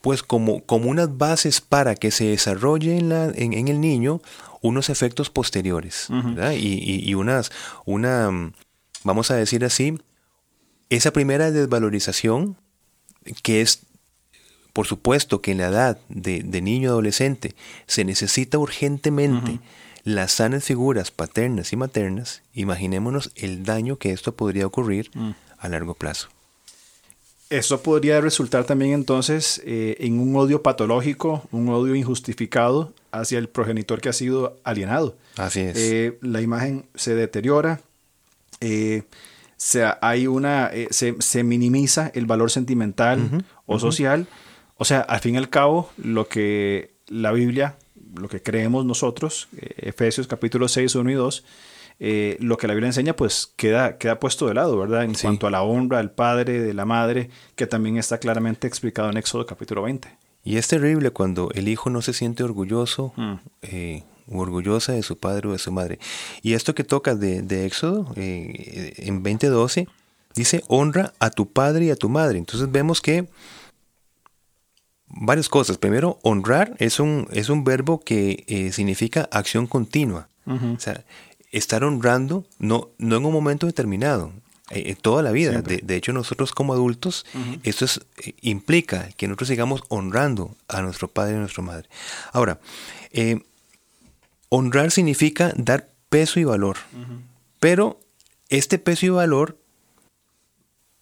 pues 0.00 0.22
como, 0.22 0.64
como 0.64 0.88
unas 0.88 1.18
bases 1.18 1.60
para 1.60 1.94
que 1.94 2.10
se 2.10 2.24
desarrolle 2.24 2.96
en, 2.96 3.10
la, 3.10 3.26
en, 3.26 3.68
el 3.68 3.82
niño 3.82 4.22
unos 4.62 4.88
efectos 4.88 5.28
posteriores, 5.28 6.08
y, 6.56 7.10
y, 7.10 7.14
unas, 7.14 7.52
una, 7.84 8.30
vamos 9.02 9.30
a 9.30 9.36
decir 9.36 9.62
así, 9.62 9.98
esa 10.88 11.12
primera 11.12 11.50
desvalorización, 11.50 12.56
que 13.42 13.60
es, 13.60 13.80
por 14.74 14.88
supuesto, 14.88 15.40
que 15.40 15.52
en 15.52 15.58
la 15.58 15.68
edad 15.68 15.98
de, 16.08 16.42
niño 16.60 16.90
adolescente 16.90 17.54
se 17.86 18.04
necesita 18.04 18.58
urgentemente 18.58 19.60
las 20.02 20.32
sanas 20.32 20.64
figuras 20.64 21.12
paternas 21.12 21.72
y 21.72 21.76
maternas, 21.76 22.42
imaginémonos 22.54 23.30
el 23.36 23.64
daño 23.64 23.96
que 23.96 24.10
esto 24.10 24.34
podría 24.34 24.66
ocurrir 24.66 25.10
mm. 25.14 25.30
a 25.58 25.68
largo 25.68 25.94
plazo. 25.94 26.28
Esto 27.50 27.82
podría 27.82 28.20
resultar 28.20 28.64
también 28.64 28.94
entonces 28.94 29.62
eh, 29.64 29.96
en 30.00 30.18
un 30.18 30.34
odio 30.34 30.60
patológico, 30.60 31.46
un 31.52 31.68
odio 31.68 31.94
injustificado 31.94 32.92
hacia 33.12 33.38
el 33.38 33.48
progenitor 33.48 34.00
que 34.00 34.08
ha 34.08 34.12
sido 34.12 34.58
alienado. 34.64 35.16
Así 35.36 35.60
es. 35.60 35.76
Eh, 35.76 36.18
la 36.20 36.40
imagen 36.40 36.84
se 36.96 37.14
deteriora, 37.14 37.80
eh, 38.60 39.04
se, 39.56 39.84
hay 40.00 40.26
una, 40.26 40.72
se, 40.90 41.44
minimiza 41.44 42.10
el 42.12 42.26
valor 42.26 42.50
sentimental 42.50 43.44
o 43.66 43.78
social. 43.78 44.26
O 44.76 44.84
sea, 44.84 45.00
al 45.00 45.20
fin 45.20 45.34
y 45.34 45.38
al 45.38 45.48
cabo, 45.48 45.90
lo 45.96 46.28
que 46.28 46.94
la 47.06 47.32
Biblia, 47.32 47.76
lo 48.16 48.28
que 48.28 48.42
creemos 48.42 48.84
nosotros, 48.84 49.48
Efesios 49.76 50.26
capítulo 50.26 50.68
6, 50.68 50.94
1 50.94 51.10
y 51.10 51.14
2, 51.14 51.44
eh, 52.00 52.36
lo 52.40 52.56
que 52.56 52.66
la 52.66 52.74
Biblia 52.74 52.88
enseña, 52.88 53.14
pues 53.14 53.52
queda, 53.56 53.98
queda 53.98 54.18
puesto 54.18 54.48
de 54.48 54.54
lado, 54.54 54.76
¿verdad? 54.76 55.04
En 55.04 55.14
cuanto 55.14 55.46
a 55.46 55.50
la 55.50 55.62
honra 55.62 55.98
del 55.98 56.10
padre, 56.10 56.60
de 56.60 56.74
la 56.74 56.84
madre, 56.84 57.30
que 57.54 57.66
también 57.66 57.98
está 57.98 58.18
claramente 58.18 58.66
explicado 58.66 59.10
en 59.10 59.16
Éxodo 59.16 59.46
capítulo 59.46 59.82
20. 59.82 60.08
Y 60.42 60.56
es 60.56 60.68
terrible 60.68 61.10
cuando 61.10 61.50
el 61.54 61.68
hijo 61.68 61.90
no 61.90 62.02
se 62.02 62.12
siente 62.12 62.42
orgulloso 62.42 63.12
mm. 63.16 63.34
eh, 63.62 64.02
orgullosa 64.30 64.92
de 64.92 65.02
su 65.02 65.16
padre 65.16 65.48
o 65.48 65.52
de 65.52 65.58
su 65.58 65.70
madre. 65.70 65.98
Y 66.42 66.54
esto 66.54 66.74
que 66.74 66.84
toca 66.84 67.14
de, 67.14 67.64
Éxodo 67.64 68.12
eh, 68.16 68.94
en 68.98 69.22
2012 69.22 69.86
dice 70.34 70.62
honra 70.66 71.12
a 71.20 71.30
tu 71.30 71.50
padre 71.50 71.86
y 71.86 71.90
a 71.90 71.96
tu 71.96 72.08
madre. 72.08 72.38
Entonces 72.38 72.70
vemos 72.70 73.00
que 73.00 73.28
varias 75.08 75.48
cosas. 75.48 75.78
Primero, 75.78 76.18
honrar 76.22 76.74
es 76.78 77.00
un, 77.00 77.28
es 77.32 77.48
un 77.48 77.64
verbo 77.64 78.00
que 78.00 78.70
significa 78.72 79.28
acción 79.30 79.66
continua. 79.66 80.28
O 80.46 80.78
sea, 80.78 81.04
estar 81.52 81.84
honrando 81.84 82.44
no, 82.58 82.90
no 82.98 83.16
en 83.16 83.24
un 83.24 83.32
momento 83.32 83.66
determinado, 83.66 84.32
eh, 84.70 84.96
toda 85.00 85.22
la 85.22 85.30
vida. 85.30 85.60
De, 85.60 85.96
hecho, 85.96 86.14
nosotros 86.14 86.52
como 86.52 86.72
adultos, 86.72 87.26
esto 87.64 87.84
es, 87.84 88.00
eh, 88.24 88.34
implica 88.40 89.08
que 89.16 89.28
nosotros 89.28 89.50
sigamos 89.50 89.82
honrando 89.88 90.56
a 90.68 90.80
nuestro 90.80 91.08
padre 91.08 91.34
y 91.34 91.36
a 91.36 91.40
nuestra 91.40 91.62
madre. 91.62 91.88
Ahora, 92.32 92.58
eh, 93.12 93.42
honrar 94.48 94.90
significa 94.90 95.52
dar 95.56 95.90
peso 96.08 96.40
y 96.40 96.44
valor, 96.44 96.78
pero 97.60 98.00
este 98.48 98.78
peso 98.78 99.04
y 99.04 99.10
valor, 99.10 99.58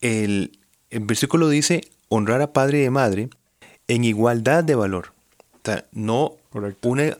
el, 0.00 0.58
versículo 0.90 1.48
dice 1.48 1.82
honrar 2.08 2.42
a 2.42 2.52
padre 2.52 2.84
y 2.84 2.90
madre 2.90 3.30
en 3.88 4.04
igualdad 4.04 4.64
de 4.64 4.74
valor. 4.74 5.12
O 5.54 5.64
sea, 5.64 5.84
no 5.92 6.36
una, 6.82 7.16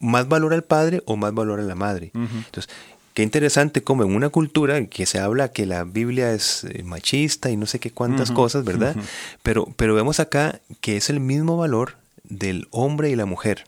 más 0.00 0.28
valor 0.28 0.54
al 0.54 0.62
padre 0.62 1.02
o 1.06 1.16
más 1.16 1.34
valor 1.34 1.60
a 1.60 1.62
la 1.62 1.74
madre. 1.74 2.10
Entonces, 2.14 2.68
qué 3.14 3.22
interesante 3.22 3.82
como 3.82 4.04
en 4.04 4.14
una 4.14 4.28
cultura 4.28 4.84
que 4.86 5.06
se 5.06 5.18
habla 5.18 5.48
que 5.48 5.66
la 5.66 5.84
Biblia 5.84 6.32
es 6.32 6.64
eh, 6.64 6.82
machista 6.82 7.50
y 7.50 7.56
no 7.56 7.66
sé 7.66 7.78
qué 7.78 7.90
cuántas 7.90 8.30
cosas, 8.30 8.64
¿verdad? 8.64 8.94
pero, 9.42 9.66
pero 9.76 9.94
vemos 9.94 10.20
acá 10.20 10.60
que 10.80 10.96
es 10.96 11.08
el 11.10 11.20
mismo 11.20 11.56
valor 11.56 11.94
del 12.28 12.66
hombre 12.70 13.10
y 13.10 13.16
la 13.16 13.26
mujer 13.26 13.64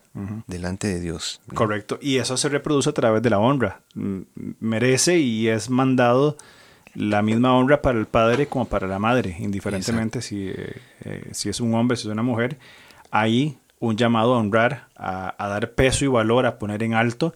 delante 0.48 0.88
de 0.88 1.00
Dios. 1.00 1.40
Correcto, 1.54 1.98
y 2.02 2.16
eso 2.18 2.36
se 2.36 2.48
reproduce 2.48 2.90
a 2.90 2.92
través 2.92 3.22
de 3.22 3.30
la 3.30 3.38
honra. 3.38 3.80
Merece 4.60 5.18
y 5.18 5.48
es 5.48 5.70
mandado 5.70 6.36
la 6.98 7.22
misma 7.22 7.56
honra 7.56 7.80
para 7.80 7.96
el 7.96 8.06
padre 8.06 8.48
como 8.48 8.64
para 8.64 8.88
la 8.88 8.98
madre, 8.98 9.36
indiferentemente 9.38 10.20
si, 10.20 10.48
eh, 10.48 10.76
eh, 11.04 11.28
si 11.30 11.48
es 11.48 11.60
un 11.60 11.72
hombre, 11.74 11.96
si 11.96 12.08
es 12.08 12.12
una 12.12 12.24
mujer. 12.24 12.58
Ahí 13.12 13.56
un 13.78 13.96
llamado 13.96 14.34
a 14.34 14.38
honrar, 14.38 14.88
a, 14.96 15.32
dar 15.38 15.70
peso 15.74 16.04
y 16.04 16.08
valor, 16.08 16.44
a 16.44 16.58
poner 16.58 16.82
en 16.82 16.94
alto. 16.94 17.34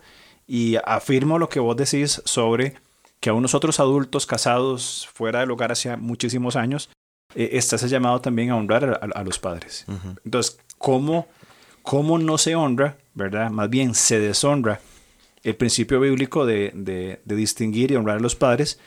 Y 0.49 0.76
afirmo 0.85 1.38
lo 1.38 1.49
que 1.49 1.61
vos 1.61 1.76
decís 1.76 2.21
sobre 2.25 2.75
que 3.21 3.31
a 3.31 3.35
unos 3.35 3.54
otros 3.54 3.78
adultos 3.78 4.26
casados 4.26 5.09
fuera 5.14 5.38
del 5.40 5.52
hogar 5.52 5.71
hace 5.71 5.97
muchísimos 5.97 6.57
años, 6.57 6.90
eh, 7.37 7.50
está 7.52 7.76
ese 7.76 7.88
llamado 7.88 8.21
también 8.21 8.50
a 8.50 8.57
honrar 8.57 8.99
a, 9.14 9.23
los 9.23 9.38
padres. 9.38 9.87
Entonces, 10.25 10.59
¿cómo, 10.76 11.28
¿cómo 11.83 12.19
no 12.19 12.37
se 12.37 12.57
honra, 12.57 12.97
verdad? 13.14 13.49
Más 13.50 13.71
bien 13.71 13.95
se 13.95 14.19
deshonra 14.19 14.81
el 15.45 15.54
principio 15.54 16.00
bíblico 16.00 16.45
de, 16.47 16.73
de, 16.75 17.37
distinguir 17.37 17.92
y 17.92 17.97
honrar 17.97 18.16
a 18.16 18.21
los 18.21 18.35
padres 18.35 18.81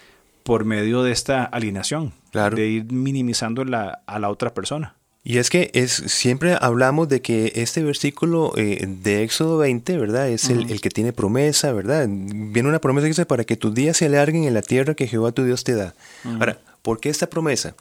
por 0.45 0.63
medio 0.63 1.01
de 1.01 1.11
esta 1.11 1.43
alineación, 1.43 2.13
de 2.31 2.67
ir 2.67 2.91
minimizando 2.91 3.65
la, 3.65 4.03
a 4.05 4.19
la 4.19 4.29
otra 4.29 4.53
persona. 4.53 4.93
Y 5.23 5.39
es 5.39 5.49
que 5.49 5.71
es, 5.73 5.91
siempre 5.91 6.55
hablamos 6.61 7.09
de 7.09 7.23
que 7.23 7.51
este 7.55 7.81
versículo 7.81 8.53
eh, 8.55 8.85
de 8.87 9.23
Éxodo 9.23 9.57
20, 9.57 9.97
¿verdad? 9.97 10.29
Es 10.29 10.51
el, 10.51 10.79
que 10.81 10.89
tiene 10.91 11.13
promesa, 11.13 11.73
¿verdad? 11.73 12.05
Viene 12.07 12.69
una 12.69 12.77
promesa 12.77 13.05
que 13.05 13.09
dice, 13.09 13.25
para 13.25 13.43
que 13.43 13.57
tus 13.57 13.73
días 13.73 13.97
se 13.97 14.05
alarguen 14.05 14.43
en 14.43 14.53
la 14.53 14.61
tierra 14.61 14.93
que 14.93 15.07
Jehová 15.07 15.31
tu 15.31 15.43
Dios 15.43 15.63
te 15.63 15.73
da. 15.73 15.95
Ahora, 16.25 16.59
¿por 16.83 16.99
qué 16.99 17.09
esta 17.09 17.27
promesa? 17.27 17.75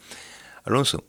Alonso, 0.63 1.03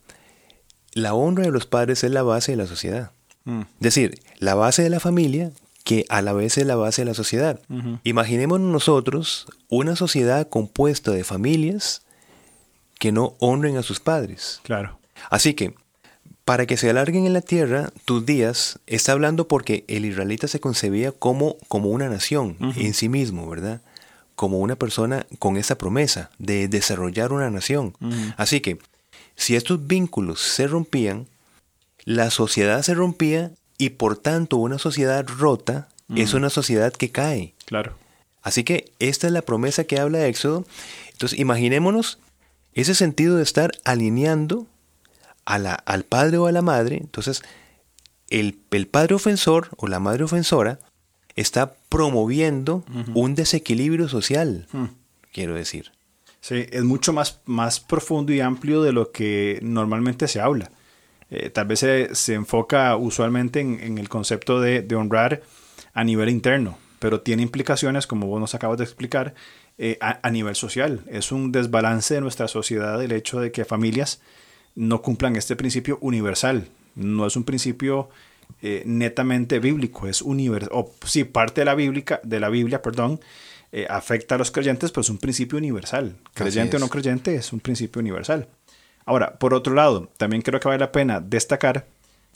la 0.92 1.14
honra 1.14 1.44
de 1.44 1.52
los 1.52 1.64
padres 1.64 2.04
es 2.04 2.10
la 2.10 2.22
base 2.22 2.52
de 2.52 2.58
la 2.58 2.66
sociedad. 2.66 3.12
Mm. 3.44 3.62
Es 3.62 3.80
decir, 3.80 4.20
la 4.38 4.54
base 4.54 4.82
de 4.82 4.90
la 4.90 5.00
familia 5.00 5.52
que 5.86 6.04
a 6.08 6.20
la 6.20 6.32
vez 6.32 6.58
es 6.58 6.66
la 6.66 6.74
base 6.74 7.02
de 7.02 7.06
la 7.06 7.14
sociedad. 7.14 7.60
Imaginemos 8.02 8.58
nosotros 8.58 9.46
una 9.68 9.94
sociedad 9.94 10.48
compuesta 10.48 11.12
de 11.12 11.22
familias 11.22 12.02
que 12.98 13.12
no 13.12 13.36
honren 13.38 13.76
a 13.76 13.84
sus 13.84 14.00
padres. 14.00 14.58
Claro. 14.64 14.98
Así 15.30 15.54
que 15.54 15.74
para 16.44 16.66
que 16.66 16.76
se 16.76 16.90
alarguen 16.90 17.24
en 17.24 17.34
la 17.34 17.40
tierra 17.40 17.92
tus 18.04 18.26
días, 18.26 18.80
está 18.88 19.12
hablando 19.12 19.46
porque 19.46 19.84
el 19.86 20.04
israelita 20.04 20.48
se 20.48 20.58
concebía 20.58 21.12
como, 21.12 21.56
como 21.68 21.90
una 21.90 22.08
nación 22.08 22.56
en 22.74 22.92
sí 22.92 23.08
mismo, 23.08 23.48
¿verdad? 23.48 23.80
Como 24.34 24.58
una 24.58 24.74
persona 24.74 25.24
con 25.38 25.56
esa 25.56 25.78
promesa 25.78 26.30
de 26.38 26.66
desarrollar 26.66 27.32
una 27.32 27.48
nación. 27.48 27.94
Así 28.36 28.60
que, 28.60 28.80
si 29.36 29.54
estos 29.54 29.86
vínculos 29.86 30.40
se 30.40 30.66
rompían, 30.66 31.28
la 32.04 32.30
sociedad 32.30 32.82
se 32.82 32.94
rompía 32.94 33.52
y 33.78 33.90
por 33.90 34.16
tanto 34.16 34.56
una 34.56 34.78
sociedad 34.78 35.26
rota 35.26 35.88
es 36.14 36.34
una 36.34 36.50
sociedad 36.50 36.92
que 36.92 37.10
cae. 37.10 37.54
Claro. 37.64 37.96
Así 38.42 38.62
que 38.62 38.92
esta 39.00 39.26
es 39.26 39.32
la 39.32 39.42
promesa 39.42 39.84
que 39.84 39.98
habla 39.98 40.18
de 40.18 40.28
Éxodo. 40.28 40.64
Entonces, 41.10 41.38
imaginémonos 41.38 42.20
ese 42.74 42.94
sentido 42.94 43.36
de 43.36 43.42
estar 43.42 43.72
alineando 43.84 44.66
al 45.44 46.04
padre 46.04 46.38
o 46.38 46.46
a 46.46 46.52
la 46.52 46.62
madre, 46.62 46.96
entonces 46.96 47.42
el, 48.28 48.54
padre 48.90 49.14
ofensor 49.14 49.70
o 49.76 49.86
la 49.86 50.00
madre 50.00 50.24
ofensora 50.24 50.78
está 51.34 51.74
promoviendo 51.88 52.84
un 53.14 53.34
desequilibrio 53.34 54.08
social, 54.08 54.66
quiero 55.32 55.54
decir. 55.54 55.92
Sí, 56.40 56.66
es 56.70 56.84
mucho 56.84 57.12
más, 57.12 57.40
más 57.46 57.80
profundo 57.80 58.32
y 58.32 58.40
amplio 58.40 58.82
de 58.82 58.92
lo 58.92 59.10
que 59.10 59.58
normalmente 59.62 60.28
se 60.28 60.40
habla. 60.40 60.70
Eh, 61.30 61.50
tal 61.50 61.66
vez 61.66 61.80
se, 61.80 62.34
enfoca 62.34 62.96
usualmente 62.96 63.60
en, 63.60 63.98
el 63.98 64.08
concepto 64.08 64.60
de, 64.60 64.86
honrar 64.94 65.42
a 65.92 66.04
nivel 66.04 66.28
interno, 66.28 66.78
pero 66.98 67.20
tiene 67.20 67.42
implicaciones, 67.42 68.06
como 68.06 68.26
vos 68.26 68.40
nos 68.40 68.54
acabas 68.54 68.78
de 68.78 68.84
explicar, 68.84 69.34
eh, 69.78 69.98
a, 70.00 70.20
a, 70.26 70.30
nivel 70.30 70.54
social. 70.54 71.02
Es 71.06 71.32
un 71.32 71.52
desbalance 71.52 72.14
de 72.14 72.20
nuestra 72.20 72.48
sociedad 72.48 73.02
el 73.02 73.12
hecho 73.12 73.40
de 73.40 73.52
que 73.52 73.64
familias 73.64 74.20
no 74.74 75.02
cumplan 75.02 75.36
este 75.36 75.56
principio 75.56 75.98
universal. 76.00 76.68
No 76.94 77.26
es 77.26 77.36
un 77.36 77.44
principio 77.44 78.08
eh, 78.62 78.82
netamente 78.86 79.58
bíblico, 79.58 80.06
es 80.06 80.22
universal, 80.22 80.70
o 80.72 80.90
sí, 81.04 81.24
parte 81.24 81.60
de 81.60 81.66
la, 81.66 81.74
bíblica, 81.74 82.20
de 82.24 82.40
la 82.40 82.48
Biblia, 82.48 82.80
perdón, 82.80 83.20
eh, 83.70 83.86
afecta 83.88 84.36
a 84.36 84.38
los 84.38 84.50
creyentes, 84.50 84.90
pero 84.90 85.02
es 85.02 85.10
un 85.10 85.18
principio 85.18 85.58
universal. 85.58 86.16
Creyente 86.32 86.76
o 86.76 86.80
no 86.80 86.88
creyente 86.88 87.34
es 87.34 87.52
un 87.52 87.60
principio 87.60 88.00
universal. 88.00 88.48
Ahora, 89.06 89.38
por 89.38 89.54
otro 89.54 89.72
lado, 89.74 90.10
también 90.18 90.42
creo 90.42 90.60
que 90.60 90.68
vale 90.68 90.80
la 90.80 90.92
pena 90.92 91.20
destacar 91.20 91.86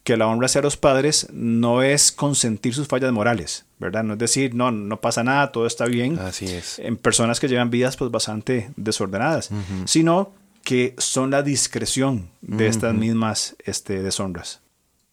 que 0.05 0.17
la 0.17 0.27
honra 0.27 0.47
hacia 0.47 0.63
los 0.63 0.77
padres 0.77 1.27
no 1.33 1.83
es 1.83 2.11
consentir 2.11 2.75
sus 2.75 2.89
fallas 2.89 3.13
morales, 3.13 3.67
¿verdad? 3.79 4.03
No 4.03 4.15
es 4.15 4.19
decir, 4.19 4.55
no, 4.55 4.71
no 4.71 5.01
pasa 5.01 5.23
nada, 5.23 5.53
todo 5.53 5.67
está 5.67 5.85
bien. 5.87 6.19
Así 6.19 6.47
es. 6.47 6.79
En 6.79 6.97
personas 6.97 7.39
que 7.39 7.49
llevan 7.49 7.71
vidas 7.71 7.97
pues 7.97 8.11
bastante 8.11 8.71
desordenadas, 8.77 9.51
sino 9.85 10.33
que 10.65 10.95
son 10.99 11.31
la 11.31 11.43
discreción 11.43 12.31
de 12.41 12.69
estas 12.69 12.95
mismas 12.95 13.57
este, 13.65 14.03
deshonras. 14.03 14.61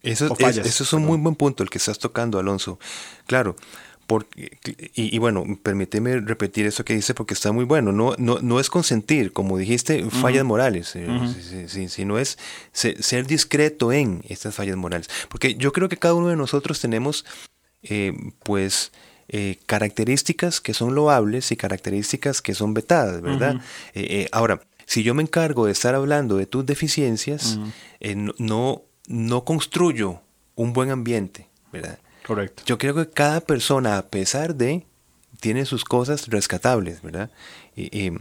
Eso 0.04 0.34
es, 0.38 0.58
eso 0.58 0.84
es 0.84 0.94
un 0.94 1.06
muy 1.06 1.18
buen 1.18 1.36
punto 1.36 1.64
el 1.64 1.70
que 1.70 1.80
estás 1.80 2.00
tocando, 2.00 2.40
Alonso. 2.40 2.80
Claro, 3.26 3.56
porque, 4.08 4.58
y, 4.96 5.18
bueno, 5.20 5.44
permíteme 5.62 6.20
repetir 6.22 6.66
eso 6.66 6.84
que 6.86 6.96
dice 6.96 7.14
porque 7.14 7.34
está 7.34 7.52
muy 7.52 7.66
bueno. 7.66 7.92
No, 7.92 8.16
no, 8.18 8.40
no 8.42 8.60
es 8.60 8.70
consentir, 8.70 9.34
como 9.34 9.58
dijiste, 9.58 10.10
fallas 10.10 10.46
morales, 10.46 10.94
eh, 10.96 11.68
sino 11.90 12.18
es 12.18 12.38
ser, 12.72 13.28
discreto 13.28 13.92
en 13.92 14.24
estas 14.28 14.56
fallas 14.56 14.78
morales. 14.78 15.10
Porque 15.30 15.56
yo 15.56 15.74
creo 15.74 15.90
que 15.90 15.98
cada 15.98 16.14
uno 16.14 16.30
de 16.30 16.38
nosotros 16.38 16.80
tenemos, 16.80 17.26
eh, 17.84 18.14
pues, 18.44 18.92
eh, 19.28 19.58
características 19.66 20.62
que 20.62 20.74
son 20.74 20.96
loables 20.96 21.52
y 21.52 21.58
características 21.58 22.42
que 22.42 22.56
son 22.56 22.74
vetadas, 22.74 23.22
¿verdad? 23.22 23.62
ahora, 24.32 24.62
si 24.88 25.04
yo 25.04 25.14
me 25.14 25.22
encargo 25.22 25.66
de 25.66 25.74
estar 25.74 25.94
hablando 25.94 26.38
de 26.38 26.46
tus 26.46 26.66
deficiencias, 26.66 27.60
eh, 28.00 28.16
no, 28.16 28.84
no 29.08 29.44
construyo 29.44 30.22
un 30.56 30.72
buen 30.72 30.92
ambiente, 30.92 31.50
¿verdad? 31.74 32.00
Correcto. 32.28 32.64
Yo 32.66 32.78
creo 32.78 32.94
que 32.94 33.10
cada 33.10 33.40
persona, 33.40 33.98
a 33.98 34.08
pesar 34.08 34.56
de, 34.56 34.86
tiene 35.40 35.66
sus 35.66 35.86
cosas 35.86 36.28
rescatables, 36.28 37.02
¿verdad? 37.02 37.32
Y, 37.76 38.12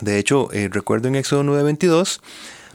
de 0.00 0.18
hecho, 0.18 0.48
eh, 0.52 0.68
recuerdo 0.70 1.08
en 1.08 1.16
Éxodo 1.16 1.42
9:22, 1.42 2.20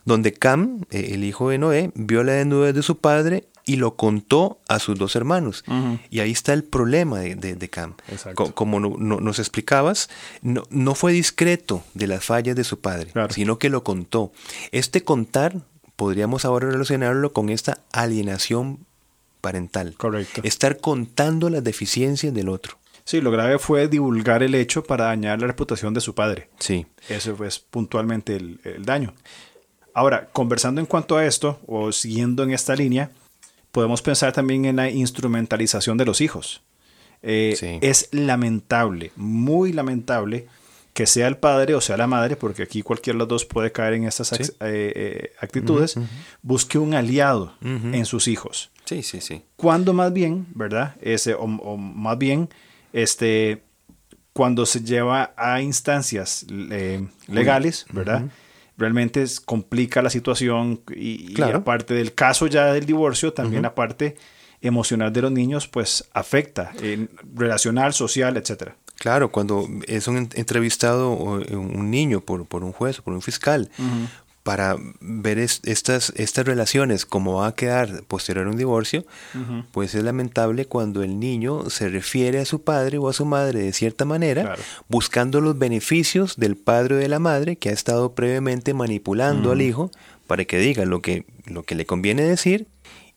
donde 0.03 0.33
Cam, 0.33 0.81
eh, 0.91 1.11
el 1.13 1.23
hijo 1.23 1.49
de 1.49 1.57
Noé, 1.57 1.91
vio 1.95 2.23
la 2.23 2.33
desnudez 2.33 2.75
de 2.75 2.83
su 2.83 2.97
padre 2.99 3.47
y 3.65 3.77
lo 3.77 3.95
contó 3.95 4.59
a 4.67 4.79
sus 4.79 4.97
dos 4.97 5.15
hermanos. 5.15 5.63
Y 6.09 6.21
ahí 6.21 6.31
está 6.31 6.53
el 6.53 6.63
problema 6.63 7.19
de, 7.19 7.35
de, 7.35 7.69
Cam. 7.69 7.95
como 8.35 8.79
nos 8.79 9.39
explicabas, 9.39 10.09
no, 10.41 10.63
no, 10.69 10.95
fue 10.95 11.11
discreto 11.11 11.83
de 11.93 12.07
las 12.07 12.23
fallas 12.23 12.55
de 12.55 12.63
su 12.63 12.79
padre, 12.79 13.11
sino 13.29 13.59
que 13.59 13.69
lo 13.69 13.83
contó. 13.83 14.31
Este 14.71 15.03
contar 15.03 15.57
podríamos 15.97 16.45
ahora 16.45 16.69
relacionarlo 16.69 17.33
con 17.33 17.49
esta 17.49 17.79
alienación 17.91 18.86
parental. 19.41 19.95
Correcto. 19.97 20.41
Estar 20.43 20.77
contando 20.77 21.49
las 21.49 21.63
deficiencias 21.63 22.33
del 22.33 22.49
otro. 22.49 22.77
Sí, 23.07 23.21
lo 23.21 23.31
grave 23.31 23.57
fue 23.57 23.87
divulgar 23.87 24.43
el 24.43 24.53
hecho 24.53 24.83
para 24.83 25.05
dañar 25.05 25.39
la 25.39 25.47
reputación 25.47 25.93
de 25.93 26.01
su 26.01 26.13
padre. 26.13 26.49
Sí. 26.59 26.85
Ese 27.07 27.33
fue 27.33 27.47
puntualmente 27.69 28.35
el, 28.35 28.83
daño. 28.83 29.13
Ahora, 29.93 30.27
conversando 30.33 30.81
en 30.81 30.87
cuanto 30.87 31.15
a 31.15 31.25
esto, 31.25 31.57
o 31.67 31.93
siguiendo 31.93 32.43
en 32.43 32.51
esta 32.51 32.75
línea, 32.75 33.11
podemos 33.71 34.01
pensar 34.01 34.33
también 34.33 34.65
en 34.65 34.75
la 34.75 34.89
instrumentalización 34.89 35.97
de 35.97 36.03
los 36.03 36.19
hijos. 36.19 36.63
Eh, 37.23 37.79
es 37.81 38.09
lamentable, 38.11 39.13
muy 39.15 39.71
lamentable, 39.71 40.47
que 40.91 41.07
sea 41.07 41.27
el 41.27 41.37
padre 41.37 41.75
o 41.75 41.81
sea 41.81 41.95
la 41.95 42.07
madre, 42.07 42.35
porque 42.35 42.63
aquí 42.63 42.81
cualquiera 42.81 43.15
de 43.15 43.19
los 43.19 43.29
dos 43.29 43.45
puede 43.45 43.71
caer 43.71 43.93
en 43.93 44.03
estas 44.03 44.33
eh, 44.33 44.49
eh, 44.59 45.31
actitudes, 45.39 45.95
busque 46.41 46.77
un 46.77 46.93
aliado 46.93 47.53
en 47.61 48.05
sus 48.05 48.27
hijos. 48.27 48.69
Sí, 48.87 49.03
sí, 49.03 49.19
sí. 49.19 49.43
Cuando 49.57 49.93
más 49.93 50.13
bien, 50.13 50.47
¿verdad? 50.55 50.95
Ese, 51.01 51.33
o, 51.33 51.45
más 51.45 52.17
bien, 52.17 52.47
este, 52.93 53.61
cuando 54.31 54.65
se 54.65 54.81
lleva 54.81 55.33
a 55.35 55.61
instancias 55.61 56.45
eh, 56.49 57.05
legales, 57.27 57.85
¿verdad? 57.91 58.23
Realmente 58.77 59.25
complica 59.43 60.01
la 60.01 60.09
situación 60.09 60.81
y, 60.95 61.39
aparte 61.41 61.95
del 61.95 62.13
caso 62.13 62.47
ya 62.47 62.71
del 62.71 62.85
divorcio, 62.85 63.33
también 63.33 63.63
la 63.63 63.75
parte 63.75 64.15
emocional 64.61 65.11
de 65.11 65.21
los 65.21 65.31
niños, 65.31 65.67
pues 65.67 66.05
afecta, 66.13 66.71
relacional, 67.35 67.93
social, 67.93 68.37
etcétera. 68.37 68.77
Claro, 68.95 69.31
cuando 69.31 69.67
es 69.87 70.07
un 70.07 70.29
entrevistado 70.33 71.11
un 71.11 71.91
niño 71.91 72.21
por, 72.21 72.45
por 72.45 72.63
un 72.63 72.71
juez 72.71 72.99
o 72.99 73.03
por 73.03 73.13
un 73.13 73.21
fiscal, 73.21 73.69
para 74.47 74.77
ver 75.01 75.39
estas, 75.39 76.13
estas 76.15 76.45
relaciones, 76.45 77.05
cómo 77.05 77.39
va 77.39 77.47
a 77.47 77.55
quedar 77.55 78.03
posterior 78.03 78.47
a 78.47 78.49
un 78.49 78.55
divorcio, 78.55 79.05
pues 79.73 79.93
es 79.93 80.05
lamentable 80.05 80.63
cuando 80.63 81.03
el 81.03 81.19
niño 81.19 81.69
se 81.69 81.89
refiere 81.89 82.39
a 82.39 82.45
su 82.45 82.61
padre 82.61 82.97
o 82.97 83.09
a 83.09 83.13
su 83.13 83.25
madre 83.25 83.59
de 83.59 83.73
cierta 83.73 84.05
manera, 84.05 84.55
buscando 84.87 85.41
los 85.41 85.59
beneficios 85.59 86.37
del 86.37 86.55
padre 86.55 86.95
o 86.95 86.97
de 86.97 87.09
la 87.09 87.19
madre 87.19 87.57
que 87.57 87.67
ha 87.67 87.73
estado 87.73 88.15
previamente 88.15 88.73
manipulando 88.73 89.51
al 89.51 89.61
hijo 89.61 89.91
para 90.27 90.45
que 90.45 90.59
diga 90.59 90.85
lo 90.85 91.01
que, 91.01 91.25
lo 91.43 91.63
que 91.63 91.75
le 91.75 91.85
conviene 91.85 92.23
decir 92.23 92.67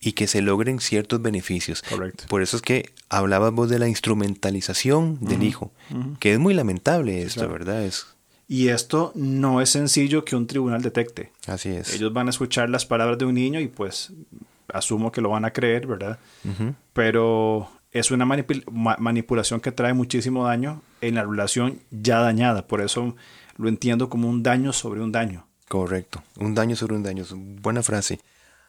y 0.00 0.14
que 0.14 0.26
se 0.26 0.42
logren 0.42 0.80
ciertos 0.80 1.22
beneficios. 1.22 1.84
Por 2.28 2.42
eso 2.42 2.56
es 2.56 2.62
que 2.62 2.90
hablabas 3.08 3.52
vos 3.52 3.70
de 3.70 3.78
la 3.78 3.86
instrumentalización 3.86 5.20
del 5.20 5.44
hijo, 5.44 5.70
que 6.18 6.32
es 6.32 6.40
muy 6.40 6.54
lamentable 6.54 7.22
esto, 7.22 7.48
¿verdad? 7.48 7.84
Es... 7.84 8.16
Y 8.50 8.70
esto 8.70 9.12
no 9.14 9.60
es 9.60 9.70
sencillo 9.70 10.24
que 10.24 10.34
un 10.34 10.48
tribunal 10.48 10.82
detecte. 10.82 11.30
Así 11.46 11.68
es. 11.68 11.94
Ellos 11.94 12.12
van 12.12 12.26
a 12.26 12.30
escuchar 12.30 12.68
las 12.68 12.84
palabras 12.84 13.16
de 13.16 13.24
un 13.24 13.36
niño 13.36 13.60
y 13.60 13.68
pues 13.68 14.12
asumo 14.72 15.12
que 15.12 15.20
lo 15.20 15.30
van 15.30 15.44
a 15.44 15.52
creer, 15.52 15.86
¿verdad? 15.86 16.18
Pero 16.92 17.70
es 17.92 18.10
una 18.10 18.26
manipulación 18.26 19.60
que 19.60 19.70
trae 19.70 19.94
muchísimo 19.94 20.46
daño 20.46 20.82
en 21.00 21.14
la 21.14 21.22
relación 21.22 21.78
ya 21.92 22.18
dañada. 22.18 22.66
Por 22.66 22.80
eso 22.80 23.14
lo 23.56 23.68
entiendo 23.68 24.08
como 24.08 24.28
un 24.28 24.42
daño 24.42 24.72
sobre 24.72 25.00
un 25.00 25.12
daño. 25.12 25.46
Correcto, 25.68 26.24
un 26.36 26.56
daño 26.56 26.74
sobre 26.74 26.96
un 26.96 27.04
daño. 27.04 27.24
Buena 27.32 27.84
frase. 27.84 28.18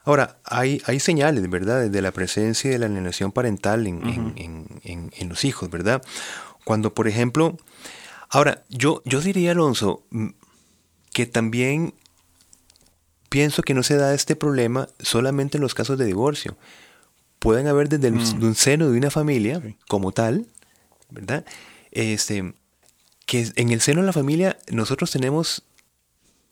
Ahora, 0.03 0.37
hay, 0.43 0.79
hay 0.85 0.99
señales, 0.99 1.49
¿verdad?, 1.49 1.89
de 1.89 2.01
la 2.03 2.11
presencia 2.11 2.69
de 2.69 2.77
la 2.77 2.85
alienación 2.85 3.31
parental 3.31 3.87
en, 3.87 5.27
los 5.27 5.43
hijos, 5.43 5.71
¿verdad? 5.71 6.03
Cuando, 6.65 6.93
por 6.93 7.07
ejemplo, 7.07 7.57
ahora, 8.31 8.63
yo, 8.69 9.01
yo 9.05 9.21
diría, 9.21 9.51
Alonso, 9.51 10.03
mm, 10.09 10.29
que 11.13 11.25
también 11.25 11.93
pienso 13.29 13.61
que 13.61 13.73
no 13.73 13.83
se 13.83 13.95
da 13.95 14.13
este 14.13 14.35
problema 14.35 14.89
solamente 14.99 15.57
en 15.57 15.61
los 15.61 15.73
casos 15.73 15.97
de 15.97 16.05
divorcio. 16.05 16.57
Pueden 17.39 17.67
haber 17.67 17.89
desde 17.89 18.07
el, 18.07 18.15
mm. 18.15 18.43
un 18.43 18.55
seno 18.55 18.89
de 18.89 18.97
una 18.97 19.11
familia 19.11 19.61
como 19.87 20.11
tal, 20.11 20.47
¿verdad? 21.09 21.45
Este, 21.91 22.53
que 23.25 23.51
en 23.55 23.71
el 23.71 23.81
seno 23.81 24.01
de 24.01 24.07
la 24.07 24.13
familia 24.13 24.57
nosotros 24.69 25.11
tenemos 25.11 25.63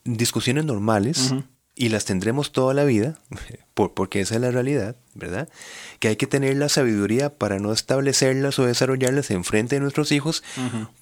discusiones 0.03 0.65
normales, 0.65 1.33
y 1.79 1.87
las 1.87 2.03
tendremos 2.03 2.51
toda 2.51 2.73
la 2.73 2.83
vida, 2.83 3.17
por, 3.73 3.93
porque 3.93 4.19
esa 4.19 4.35
es 4.35 4.41
la 4.41 4.51
realidad, 4.51 4.97
¿verdad? 5.15 5.47
Que 5.99 6.09
hay 6.09 6.17
que 6.17 6.27
tener 6.27 6.57
la 6.57 6.67
sabiduría 6.67 7.33
para 7.33 7.57
no 7.57 7.71
establecerlas 7.71 8.59
o 8.59 8.65
desarrollarlas 8.65 9.31
en 9.31 9.45
frente 9.45 9.77
de 9.77 9.79
nuestros 9.79 10.11
hijos, 10.11 10.43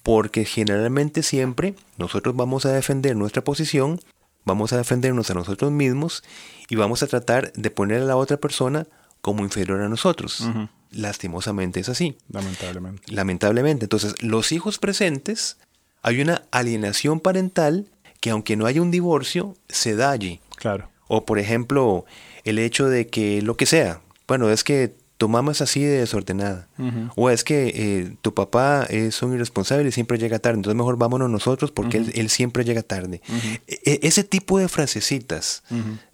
porque 0.04 0.44
generalmente 0.44 1.24
siempre 1.24 1.74
nosotros 1.96 2.36
vamos 2.36 2.64
a 2.64 2.72
defender 2.72 3.16
nuestra 3.16 3.42
posición, 3.42 4.00
vamos 4.44 4.72
a 4.72 4.76
defendernos 4.76 5.28
a 5.30 5.34
nosotros 5.34 5.72
mismos 5.72 6.22
y 6.68 6.76
vamos 6.76 7.02
a 7.02 7.08
tratar 7.08 7.52
de 7.54 7.70
poner 7.72 8.02
a 8.02 8.04
la 8.04 8.16
otra 8.16 8.36
persona 8.36 8.86
como 9.20 9.42
inferior 9.42 9.82
a 9.82 9.88
nosotros. 9.88 10.48
Lastimosamente 10.92 11.80
es 11.80 11.88
así. 11.88 12.16
Lamentablemente. 12.30 13.02
Lamentablemente. 13.12 13.86
Entonces, 13.86 14.22
los 14.22 14.52
hijos 14.52 14.78
presentes, 14.78 15.56
hay 16.02 16.20
una 16.20 16.44
alienación 16.52 17.18
parental 17.18 17.88
que 18.20 18.30
aunque 18.30 18.56
no 18.56 18.66
haya 18.66 18.80
un 18.80 18.92
divorcio, 18.92 19.56
se 19.68 19.96
da 19.96 20.12
allí. 20.12 20.40
Claro. 20.58 20.90
O 21.08 21.24
por 21.24 21.38
ejemplo, 21.38 22.04
el 22.44 22.58
hecho 22.58 22.88
de 22.88 23.06
que 23.06 23.42
lo 23.42 23.56
que 23.56 23.66
sea, 23.66 24.00
bueno, 24.26 24.50
es 24.50 24.62
que 24.64 24.94
tu 25.18 25.28
mamá 25.28 25.50
es 25.50 25.60
así 25.60 25.82
de 25.82 25.98
desordenada. 25.98 26.68
O 27.16 27.28
es 27.28 27.42
que 27.42 27.72
eh, 27.74 28.16
tu 28.22 28.34
papá 28.34 28.84
es 28.88 29.20
un 29.20 29.34
irresponsable 29.34 29.88
y 29.88 29.92
siempre 29.92 30.16
llega 30.16 30.38
tarde. 30.38 30.58
Entonces 30.58 30.76
mejor 30.76 30.96
vámonos 30.96 31.28
nosotros 31.28 31.72
porque 31.72 31.98
él, 31.98 32.30
siempre 32.30 32.64
llega 32.64 32.82
tarde. 32.82 33.20
E, 33.66 33.80
e, 33.84 34.00
ese 34.02 34.22
tipo 34.22 34.58
de 34.58 34.68
frasecitas, 34.68 35.64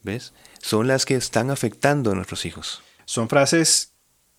¿ves? 0.02 0.32
Son 0.62 0.86
las 0.88 1.04
que 1.04 1.16
están 1.16 1.50
afectando 1.50 2.12
a 2.12 2.14
nuestros 2.14 2.46
hijos. 2.46 2.82
Son 3.04 3.28
frases 3.28 3.92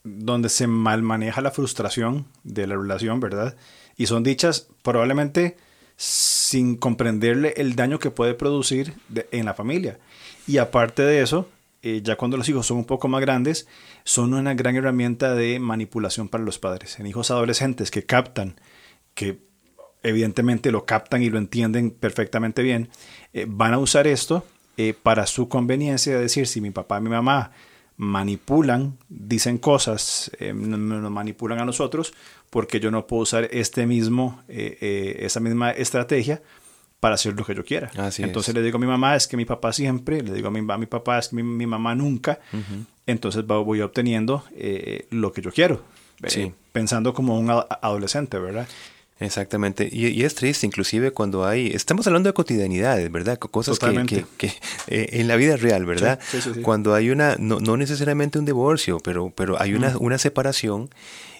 donde 0.03 0.49
se 0.49 0.65
mal 0.65 1.03
maneja 1.03 1.41
la 1.41 1.51
frustración 1.51 2.25
de 2.43 2.65
la 2.65 2.75
relación, 2.75 3.19
¿verdad? 3.19 3.55
Y 3.97 4.07
son 4.07 4.23
dichas 4.23 4.67
probablemente 4.81 5.57
sin 5.97 6.75
comprenderle 6.75 7.53
el 7.57 7.75
daño 7.75 7.99
que 7.99 8.11
puede 8.11 8.33
producir 8.33 8.93
en 9.31 9.45
la 9.45 9.53
familia. 9.53 9.99
Y 10.47 10.57
aparte 10.57 11.01
de 11.03 11.21
eso, 11.21 11.49
eh, 11.81 12.01
ya 12.03 12.15
cuando 12.15 12.37
los 12.37 12.49
hijos 12.49 12.65
son 12.65 12.77
un 12.77 12.85
poco 12.85 13.07
más 13.07 13.21
grandes, 13.21 13.67
son 14.03 14.33
una 14.33 14.53
gran 14.53 14.75
herramienta 14.75 15.35
de 15.35 15.59
manipulación 15.59 16.29
para 16.29 16.43
los 16.43 16.59
padres. 16.59 16.99
En 16.99 17.07
hijos 17.07 17.31
adolescentes 17.31 17.91
que 17.91 18.05
captan, 18.05 18.59
que 19.13 19.39
evidentemente 20.03 20.71
lo 20.71 20.85
captan 20.85 21.23
y 21.23 21.29
lo 21.29 21.37
entienden 21.37 21.91
perfectamente 21.91 22.61
bien, 22.61 22.89
eh, 23.33 23.45
van 23.47 23.73
a 23.73 23.79
usar 23.79 24.07
esto 24.07 24.45
eh, 24.77 24.93
para 24.93 25.25
su 25.25 25.47
conveniencia, 25.47 26.15
de 26.15 26.21
decir, 26.21 26.47
si 26.47 26.59
mi 26.59 26.71
papá 26.71 26.99
mi 26.99 27.09
mamá 27.09 27.51
manipulan, 27.97 28.97
dicen 29.09 29.57
cosas, 29.57 30.31
nos 30.53 31.11
manipulan 31.11 31.59
a 31.59 31.65
nosotros, 31.65 32.13
porque 32.49 32.79
yo 32.79 32.91
no 32.91 33.07
puedo 33.07 33.23
usar 33.23 33.47
este 33.51 33.85
mismo, 33.85 34.41
eh, 34.47 34.77
eh, 34.81 35.17
esa 35.21 35.39
misma 35.39 35.71
estrategia 35.71 36.41
para 36.99 37.15
hacer 37.15 37.35
lo 37.35 37.45
que 37.45 37.55
yo 37.55 37.63
quiera. 37.63 37.91
Entonces 38.17 38.53
le 38.53 38.61
digo 38.61 38.77
a 38.77 38.79
mi 38.79 38.87
mamá, 38.87 39.15
es 39.15 39.27
que 39.27 39.37
mi 39.37 39.45
papá 39.45 39.71
siempre, 39.71 40.21
le 40.21 40.33
digo 40.33 40.47
a 40.47 40.51
mi, 40.51 40.61
mi 40.61 40.85
papá, 40.85 41.19
es 41.19 41.29
que 41.29 41.35
mi, 41.35 41.65
mamá 41.65 41.95
nunca. 41.95 42.39
Entonces 43.05 43.45
voy 43.45 43.81
obteniendo 43.81 44.43
eh, 44.55 45.07
lo 45.11 45.31
que 45.31 45.41
yo 45.41 45.51
quiero, 45.51 45.83
pensando 46.71 47.13
como 47.13 47.37
un 47.39 47.49
adolescente, 47.49 48.39
¿verdad? 48.39 48.67
Exactamente, 49.17 49.87
y, 49.89 50.23
es 50.23 50.35
triste 50.35 50.65
inclusive 50.65 51.11
cuando 51.11 51.45
hay, 51.45 51.67
estamos 51.67 52.05
hablando 52.05 52.27
de 52.27 52.33
cotidianidades, 52.33 53.09
¿verdad? 53.09 53.39
Cosas 53.39 53.79
que, 53.79 54.25
que, 54.37 54.53
en 54.87 55.29
la 55.29 55.37
vida 55.37 55.55
real, 55.55 55.85
¿verdad? 55.85 56.19
cuando 56.63 56.93
hay 56.93 57.09
una, 57.09 57.37
no, 57.39 57.61
no, 57.61 57.77
necesariamente 57.77 58.39
un 58.39 58.45
divorcio, 58.45 58.99
pero, 58.99 59.31
pero 59.33 59.61
hay 59.61 59.73
una, 59.73 59.95
una 59.99 60.17
separación 60.17 60.89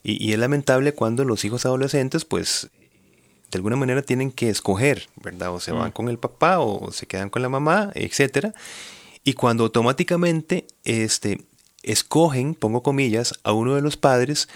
y, 0.07 0.31
es 0.31 0.39
lamentable 0.39 0.93
cuando 0.93 1.25
los 1.25 1.43
hijos 1.45 1.65
adolescentes, 1.65 2.25
pues, 2.25 2.69
de 3.51 3.57
alguna 3.57 3.75
manera 3.75 4.03
tienen 4.03 4.31
que 4.31 4.49
escoger, 4.49 5.09
¿verdad? 5.15 5.51
O 5.53 5.59
se 5.59 5.71
van 5.71 5.89
mm. 5.89 5.93
con 5.93 6.09
el 6.09 6.19
papá 6.19 6.59
o 6.59 6.91
se 6.91 7.07
quedan 7.07 7.31
con 7.31 7.41
la 7.41 7.49
mamá, 7.49 7.91
etcétera. 7.95 8.53
Y 9.23 9.33
cuando 9.33 9.63
automáticamente 9.63 10.67
este, 10.83 11.41
escogen, 11.81 12.53
pongo 12.53 12.83
comillas, 12.83 13.33
a 13.43 13.51
uno 13.51 13.73
de 13.73 13.81
los 13.81 13.97
padres, 13.97 14.47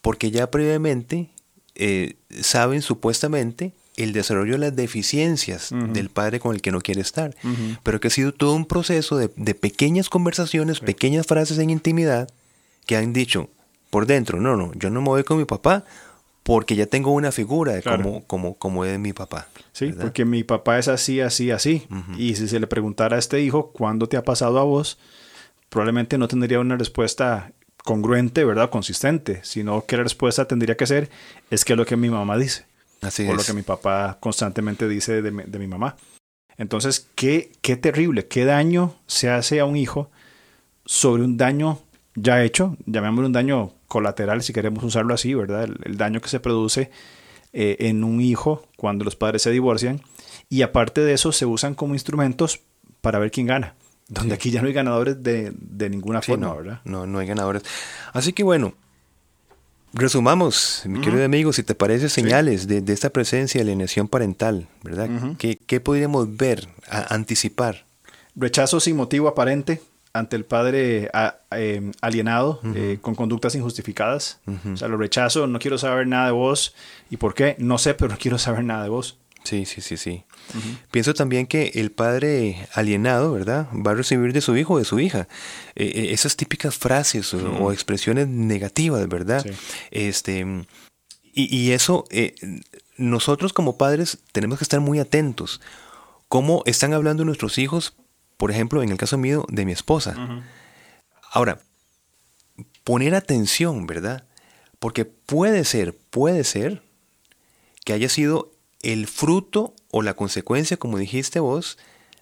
porque 0.00 0.30
ya 0.30 0.50
previamente 0.50 1.28
eh, 1.74 2.14
saben 2.42 2.82
supuestamente 2.82 3.72
el 3.96 4.12
desarrollo 4.12 4.52
de 4.52 4.58
las 4.58 4.76
deficiencias 4.76 5.70
del 5.70 6.08
padre 6.08 6.40
con 6.40 6.54
el 6.54 6.60
que 6.60 6.72
no 6.72 6.80
quiere 6.80 7.00
estar, 7.00 7.34
pero 7.82 8.00
que 8.00 8.08
ha 8.08 8.10
sido 8.10 8.32
todo 8.32 8.54
un 8.54 8.66
proceso 8.66 9.16
de, 9.16 9.28
pequeñas 9.28 10.08
conversaciones, 10.08 10.80
pequeñas 10.80 11.26
frases 11.26 11.58
en 11.58 11.70
intimidad 11.70 12.28
que 12.86 12.96
han 12.96 13.12
dicho, 13.12 13.48
por 13.90 14.06
dentro. 14.06 14.40
No, 14.40 14.56
no, 14.56 14.72
yo 14.74 14.90
no 14.90 15.00
me 15.00 15.08
voy 15.08 15.24
con 15.24 15.38
mi 15.38 15.44
papá 15.44 15.84
porque 16.42 16.76
ya 16.76 16.86
tengo 16.86 17.12
una 17.12 17.32
figura 17.32 17.72
de 17.72 17.82
cómo, 17.82 18.24
como, 18.24 18.54
como 18.54 18.84
es 18.84 18.98
mi 18.98 19.12
papá. 19.12 19.48
Sí, 19.72 19.92
porque 19.98 20.24
mi 20.24 20.44
papá 20.44 20.78
es 20.78 20.88
así, 20.88 21.20
así, 21.20 21.50
así. 21.50 21.86
Y 22.18 22.34
si 22.34 22.48
se 22.48 22.58
le 22.60 22.66
preguntara 22.66 23.16
a 23.16 23.18
este 23.18 23.40
hijo, 23.40 23.70
¿cuándo 23.70 24.08
te 24.08 24.16
ha 24.16 24.24
pasado 24.24 24.58
a 24.58 24.64
vos? 24.64 24.98
Probablemente 25.68 26.18
no 26.18 26.28
tendría 26.28 26.60
una 26.60 26.76
respuesta 26.76 27.52
congruente, 27.84 28.44
¿verdad? 28.44 28.70
Consistente, 28.70 29.40
sino 29.44 29.84
que 29.84 29.96
la 29.96 30.02
respuesta 30.02 30.46
tendría 30.48 30.76
que 30.76 30.86
ser, 30.86 31.10
es 31.50 31.64
que 31.64 31.74
es 31.74 31.76
lo 31.76 31.86
que 31.86 31.96
mi 31.96 32.10
mamá 32.10 32.36
dice. 32.36 32.66
Así 33.02 33.28
o 33.28 33.34
lo 33.34 33.42
que 33.44 33.52
mi 33.52 33.62
papá 33.62 34.16
constantemente 34.18 34.88
dice 34.88 35.22
de, 35.22 35.30
de 35.30 35.58
mi 35.58 35.66
mamá. 35.66 35.96
Entonces, 36.56 37.08
qué, 37.14 37.52
qué 37.60 37.76
terrible, 37.76 38.26
qué 38.26 38.44
daño 38.44 38.94
se 39.06 39.28
hace 39.28 39.60
a 39.60 39.64
un 39.64 39.76
hijo 39.76 40.10
sobre 40.86 41.22
un 41.22 41.36
daño 41.36 41.80
ya 42.14 42.42
hecho, 42.42 42.76
llamémoslo 42.86 43.26
un 43.26 43.32
daño 43.32 43.72
colateral 43.88 44.42
si 44.42 44.52
queremos 44.52 44.84
usarlo 44.84 45.14
así, 45.14 45.34
¿verdad? 45.34 45.68
El, 45.84 45.96
daño 45.96 46.20
que 46.20 46.28
se 46.28 46.40
produce 46.40 46.90
eh, 47.52 47.76
en 47.80 48.04
un 48.04 48.20
hijo 48.20 48.66
cuando 48.76 49.04
los 49.04 49.16
padres 49.16 49.42
se 49.42 49.50
divorcian 49.50 50.00
y 50.48 50.62
aparte 50.62 51.00
de 51.00 51.12
eso 51.12 51.32
se 51.32 51.46
usan 51.46 51.74
como 51.74 51.94
instrumentos 51.94 52.60
para 53.00 53.18
ver 53.18 53.30
quién 53.30 53.48
gana. 53.48 53.74
Donde 54.08 54.34
aquí 54.34 54.50
ya 54.50 54.60
no 54.60 54.68
hay 54.68 54.74
ganadores 54.74 55.22
de, 55.22 55.52
ninguna 55.90 56.20
forma, 56.20 56.54
¿verdad? 56.54 56.80
No, 56.84 57.06
no 57.06 57.18
hay 57.18 57.26
ganadores. 57.26 57.62
Así 58.12 58.32
que 58.32 58.42
bueno, 58.42 58.74
resumamos, 59.94 60.82
mi 60.84 61.00
querido 61.00 61.24
amigo, 61.24 61.52
si 61.52 61.62
te 61.62 61.74
parece 61.74 62.08
señales 62.08 62.66
de, 62.66 62.84
esta 62.92 63.10
presencia 63.10 63.58
de 63.58 63.62
alienación 63.62 64.08
parental, 64.08 64.68
¿verdad? 64.82 65.08
¿Qué, 65.38 65.80
podríamos 65.80 66.36
ver, 66.36 66.68
anticipar? 66.88 67.86
Rechazo 68.36 68.80
sin 68.80 68.96
motivo 68.96 69.28
aparente, 69.28 69.80
ante 70.12 70.36
el 70.36 70.44
padre 70.44 71.10
eh, 71.50 71.90
alienado 72.00 72.60
eh, 72.76 72.98
con 73.00 73.14
conductas 73.14 73.54
injustificadas. 73.56 74.40
O 74.72 74.76
sea, 74.76 74.88
lo 74.88 74.96
rechazo, 74.96 75.46
no 75.46 75.58
quiero 75.58 75.76
saber 75.76 76.06
nada 76.06 76.26
de 76.26 76.32
vos. 76.32 76.74
¿Y 77.10 77.16
por 77.16 77.34
qué? 77.34 77.56
No 77.58 77.78
sé, 77.78 77.94
pero 77.94 78.10
no 78.10 78.18
quiero 78.18 78.38
saber 78.38 78.64
nada 78.64 78.84
de 78.84 78.90
vos. 78.90 79.18
Sí, 79.44 79.66
sí, 79.66 79.80
sí, 79.80 79.96
sí. 79.96 80.24
Pienso 80.90 81.14
también 81.14 81.46
que 81.46 81.72
el 81.74 81.90
padre 81.90 82.66
alienado, 82.72 83.32
¿verdad? 83.32 83.68
Va 83.74 83.92
a 83.92 83.94
recibir 83.94 84.32
de 84.32 84.40
su 84.40 84.56
hijo 84.56 84.74
o 84.74 84.78
de 84.78 84.84
su 84.84 84.98
hija 84.98 85.28
eh, 85.74 86.08
esas 86.12 86.36
típicas 86.36 86.76
frases 86.76 87.32
o, 87.34 87.70
expresiones 87.70 88.26
negativas, 88.26 89.06
¿verdad? 89.06 89.44
Este, 89.90 90.46
y, 91.32 91.56
y 91.56 91.72
eso, 91.72 92.04
nosotros 92.96 93.52
como 93.52 93.76
padres 93.76 94.18
tenemos 94.32 94.58
que 94.58 94.64
estar 94.64 94.80
muy 94.80 94.98
atentos. 94.98 95.60
¿Cómo 96.28 96.62
están 96.64 96.94
hablando 96.94 97.24
nuestros 97.24 97.58
hijos 97.58 97.94
por 98.36 98.50
ejemplo, 98.50 98.82
en 98.82 98.90
el 98.90 98.98
caso 98.98 99.18
mío, 99.18 99.46
de 99.48 99.64
mi 99.64 99.72
esposa. 99.72 100.16
Ahora, 101.30 101.60
poner 102.82 103.14
atención, 103.14 103.86
¿verdad? 103.86 104.24
Porque 104.78 105.04
puede 105.04 105.64
ser, 105.64 105.96
puede 105.96 106.44
ser 106.44 106.82
que 107.84 107.92
haya 107.92 108.08
sido 108.08 108.52
el 108.84 109.06
fruto 109.06 109.74
o 109.90 110.02
la 110.02 110.14
consecuencia, 110.14 110.76
como 110.76 110.98
dijiste 110.98 111.40
vos, 111.40 111.78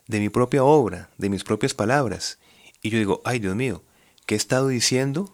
de 0.07 0.21
mi 0.21 0.29
propia 0.29 0.65
obra, 0.65 1.11
de 1.19 1.29
mis 1.29 1.45
propias 1.45 1.75
palabras. 1.75 2.39
Y 2.81 2.91
yo 2.91 2.99
digo, 2.99 3.21
ay 3.25 3.39
Dios 3.39 3.57
mío, 3.57 3.83
¿qué 4.27 4.35
he 4.35 4.39
estado 4.39 4.69
diciendo 4.69 5.33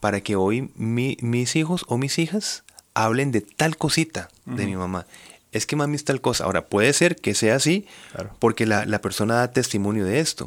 para 0.00 0.20
que 0.20 0.36
hoy 0.36 0.70
mis 0.76 1.56
hijos 1.56 1.84
o 1.88 1.98
mis 1.98 2.18
hijas 2.18 2.64
hablen 2.94 3.32
de 3.32 3.40
tal 3.40 3.76
cosita 3.76 4.28
de 4.44 4.66
mi 4.66 4.76
mamá? 4.76 5.06
es 5.52 5.66
que 5.66 5.76
mami 5.76 5.96
es 5.96 6.04
tal 6.04 6.20
cosa. 6.20 6.44
Ahora, 6.44 6.66
puede 6.66 6.92
ser 6.92 7.16
que 7.16 7.34
sea 7.34 7.56
así 7.56 7.86
porque 8.38 8.66
la, 8.66 9.00
persona 9.00 9.36
da 9.36 9.52
testimonio 9.52 10.04
de 10.04 10.20
esto, 10.20 10.46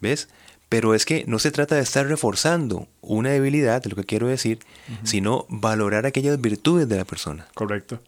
¿ves? 0.00 0.28
Pero 0.68 0.94
es 0.94 1.04
que 1.04 1.24
no 1.26 1.38
se 1.38 1.50
trata 1.50 1.74
de 1.74 1.82
estar 1.82 2.06
reforzando 2.06 2.88
una 3.00 3.30
debilidad, 3.30 3.82
de 3.82 3.90
lo 3.90 3.96
que 3.96 4.04
quiero 4.04 4.28
decir, 4.28 4.60
sino 5.02 5.46
valorar 5.48 6.06
aquellas 6.06 6.40
virtudes 6.40 6.88
de 6.88 6.96
la 6.96 7.04
persona. 7.04 7.46
Correcto. 7.54 8.00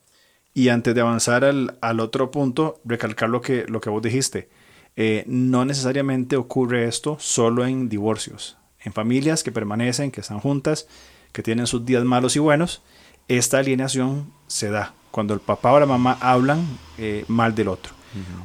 Y 0.56 0.70
antes 0.70 0.94
de 0.94 1.02
avanzar 1.02 1.44
al, 1.44 2.00
otro 2.00 2.30
punto, 2.30 2.80
recalcar 2.82 3.28
lo 3.28 3.42
que, 3.42 3.66
lo 3.68 3.82
que 3.82 3.90
vos 3.90 4.00
dijiste. 4.00 4.48
Eh, 4.96 5.22
no 5.26 5.66
necesariamente 5.66 6.36
ocurre 6.36 6.86
esto 6.88 7.18
solo 7.20 7.66
en 7.66 7.90
divorcios. 7.90 8.56
En 8.80 8.94
familias 8.94 9.42
que 9.42 9.52
permanecen, 9.52 10.10
que 10.10 10.22
están 10.22 10.40
juntas, 10.40 10.88
que 11.32 11.42
tienen 11.42 11.66
sus 11.66 11.84
días 11.84 12.04
malos 12.04 12.36
y 12.36 12.38
buenos, 12.38 12.80
esta 13.28 13.58
alienación 13.58 14.32
se 14.46 14.70
da 14.70 14.94
cuando 15.10 15.34
el 15.34 15.40
papá 15.40 15.72
o 15.72 15.78
la 15.80 15.84
mamá 15.84 16.16
hablan 16.22 16.66
eh, 16.96 17.26
mal 17.28 17.54
del 17.54 17.68
otro. 17.68 17.92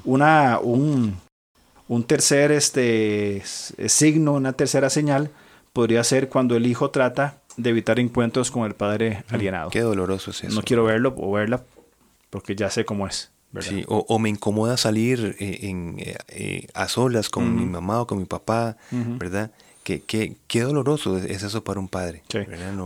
Una, 0.03 0.59
un, 0.59 1.15
tercer 2.07 2.51
este, 2.51 3.41
signo, 3.45 4.33
una 4.33 4.51
tercera 4.51 4.89
señal 4.89 5.31
podría 5.71 6.03
ser 6.03 6.27
cuando 6.27 6.57
el 6.57 6.67
hijo 6.67 6.89
trata 6.89 7.37
de 7.55 7.69
evitar 7.69 8.01
encuentros 8.01 8.51
con 8.51 8.65
el 8.65 8.73
padre 8.73 9.23
alienado. 9.29 9.69
Qué 9.69 9.79
doloroso 9.79 10.31
es 10.31 10.43
eso. 10.43 10.53
No 10.53 10.61
quiero 10.61 10.83
verlo 10.83 11.15
o 11.17 11.31
verla 11.31 11.63
porque 12.31 12.55
ya 12.55 12.71
sé 12.71 12.83
cómo 12.85 13.05
es. 13.05 13.29
Sí, 13.59 13.83
o, 13.87 14.17
me 14.17 14.29
incomoda 14.29 14.77
salir 14.77 15.35
eh, 15.39 15.59
en, 15.63 15.97
eh, 15.99 16.67
a 16.73 16.87
solas 16.87 17.29
con 17.29 17.53
mi 17.53 17.65
mamá 17.65 18.01
o 18.01 18.07
con 18.07 18.17
mi 18.17 18.23
papá, 18.23 18.77
¿verdad? 18.91 19.51
Qué, 19.83 20.01
qué, 20.01 20.37
qué, 20.47 20.61
doloroso 20.61 21.17
es 21.17 21.43
eso 21.43 21.61
para 21.61 21.79
un 21.81 21.89
padre. 21.89 22.23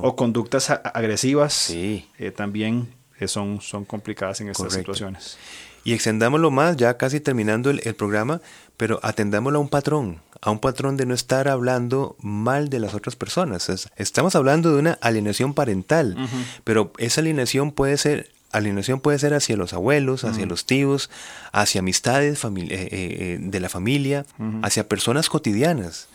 O 0.02 0.16
conductas 0.16 0.72
agresivas 0.72 1.54
sí. 1.54 2.10
también 2.36 2.88
son, 3.28 3.62
son 3.62 3.86
complicadas 3.86 4.42
en 4.42 4.50
estas 4.50 4.74
situaciones. 4.74 5.38
Y 5.86 5.94
extendámoslo 5.94 6.50
más, 6.50 6.78
ya 6.78 6.98
casi 6.98 7.20
terminando 7.20 7.70
el, 7.70 7.80
programa, 7.94 8.42
pero 8.76 9.00
atendámoslo 9.04 9.60
a 9.60 9.62
un 9.62 9.70
patrón, 9.70 10.20
a 10.42 10.50
un 10.50 10.58
patrón 10.58 10.98
de 10.98 11.06
no 11.06 11.14
estar 11.14 11.48
hablando 11.48 12.16
mal 12.20 12.70
de 12.70 12.80
las 12.80 12.96
otras 12.96 13.16
personas. 13.16 13.70
estamos 13.96 14.36
hablando 14.36 14.74
de 14.74 14.80
una 14.80 14.98
alienación 15.00 15.54
parental, 15.54 16.18
pero 16.64 16.92
esa 16.98 17.22
alienación 17.22 17.72
puede 17.72 17.98
ser 17.98 18.32
alienación 18.58 19.00
puede 19.00 19.20
ser 19.20 19.34
hacia 19.34 19.58
los 19.58 19.74
abuelos, 19.74 20.24
hacia 20.24 20.46
los 20.46 20.66
tíos, 20.66 21.10
hacia 21.52 21.80
amistades 21.80 22.44
eh, 22.44 22.50
eh, 22.50 22.88
eh, 22.92 23.38
de 23.40 23.60
la 23.60 23.70
familia, 23.70 24.26
hacia 24.62 24.88
personas 24.88 25.30
cotidianas. 25.30 26.08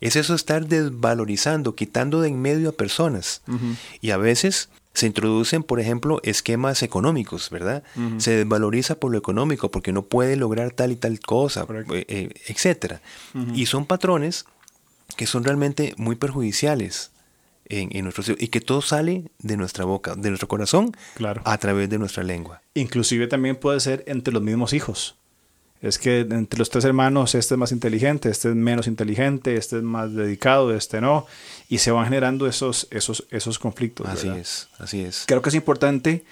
Es 0.00 0.16
eso 0.16 0.34
estar 0.34 0.66
desvalorizando, 0.66 1.76
quitando 1.76 2.20
de 2.20 2.28
en 2.28 2.42
medio 2.42 2.70
a 2.70 2.72
personas. 2.72 3.42
Y 4.00 4.10
a 4.10 4.16
veces 4.16 4.68
se 4.94 5.06
introducen, 5.06 5.62
por 5.62 5.80
ejemplo, 5.80 6.20
esquemas 6.22 6.82
económicos, 6.82 7.50
¿verdad? 7.50 7.82
Se 8.18 8.32
desvaloriza 8.32 8.96
por 8.96 9.10
lo 9.10 9.18
económico 9.18 9.70
porque 9.70 9.92
no 9.92 10.02
puede 10.02 10.36
lograr 10.36 10.72
tal 10.72 10.92
y 10.92 10.96
tal 10.96 11.18
cosa, 11.20 11.66
eh, 11.92 12.04
eh, 12.08 12.30
etcétera. 12.46 13.00
Y 13.54 13.66
son 13.66 13.86
patrones 13.86 14.44
que 15.16 15.26
son 15.26 15.44
realmente 15.44 15.94
muy 15.96 16.16
perjudiciales 16.16 17.11
en, 17.80 17.88
en 17.96 18.04
nuestro 18.04 18.34
y 18.38 18.48
que 18.48 18.60
todo 18.60 18.82
sale 18.82 19.30
de 19.38 19.56
nuestra 19.56 19.84
boca, 19.84 20.14
de 20.14 20.28
nuestro 20.28 20.48
corazón, 20.48 20.96
claro. 21.14 21.42
a 21.44 21.58
través 21.58 21.90
de 21.90 21.98
nuestra 21.98 22.22
lengua. 22.22 22.62
Inclusive 22.74 23.26
también 23.26 23.56
puede 23.56 23.80
ser 23.80 24.04
entre 24.06 24.32
los 24.32 24.42
mismos 24.42 24.72
hijos 24.72 25.16
es 25.82 25.98
que 25.98 26.20
entre 26.20 26.58
los 26.58 26.70
tres 26.70 26.84
hermanos 26.84 27.34
este 27.34 27.54
es 27.54 27.58
más 27.58 27.72
inteligente, 27.72 28.30
este 28.30 28.48
es 28.48 28.54
menos 28.54 28.86
inteligente, 28.86 29.56
este 29.56 29.78
es 29.78 29.82
más 29.82 30.14
dedicado, 30.14 30.72
este 30.72 31.00
no, 31.00 31.26
y 31.68 31.78
se 31.78 31.90
van 31.90 32.04
generando 32.04 32.46
esos, 32.46 32.86
esos, 32.92 33.26
esos 33.30 33.58
conflictos. 33.58 34.06
Así 34.08 34.28
es, 34.28 34.68
así 34.78 35.02
es. 35.02 35.24
Creo 35.26 35.42
que 35.42 35.48
es 35.48 35.56
importante 35.56 36.24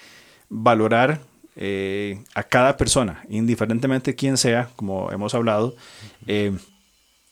valorar 0.48 1.20
eh, 1.56 2.22
a 2.34 2.44
cada 2.44 2.76
persona, 2.76 3.24
indiferentemente 3.28 4.14
quién 4.14 4.36
sea, 4.36 4.70
como 4.76 5.10
hemos 5.10 5.34
hablado, 5.34 5.74
eh, 6.28 6.56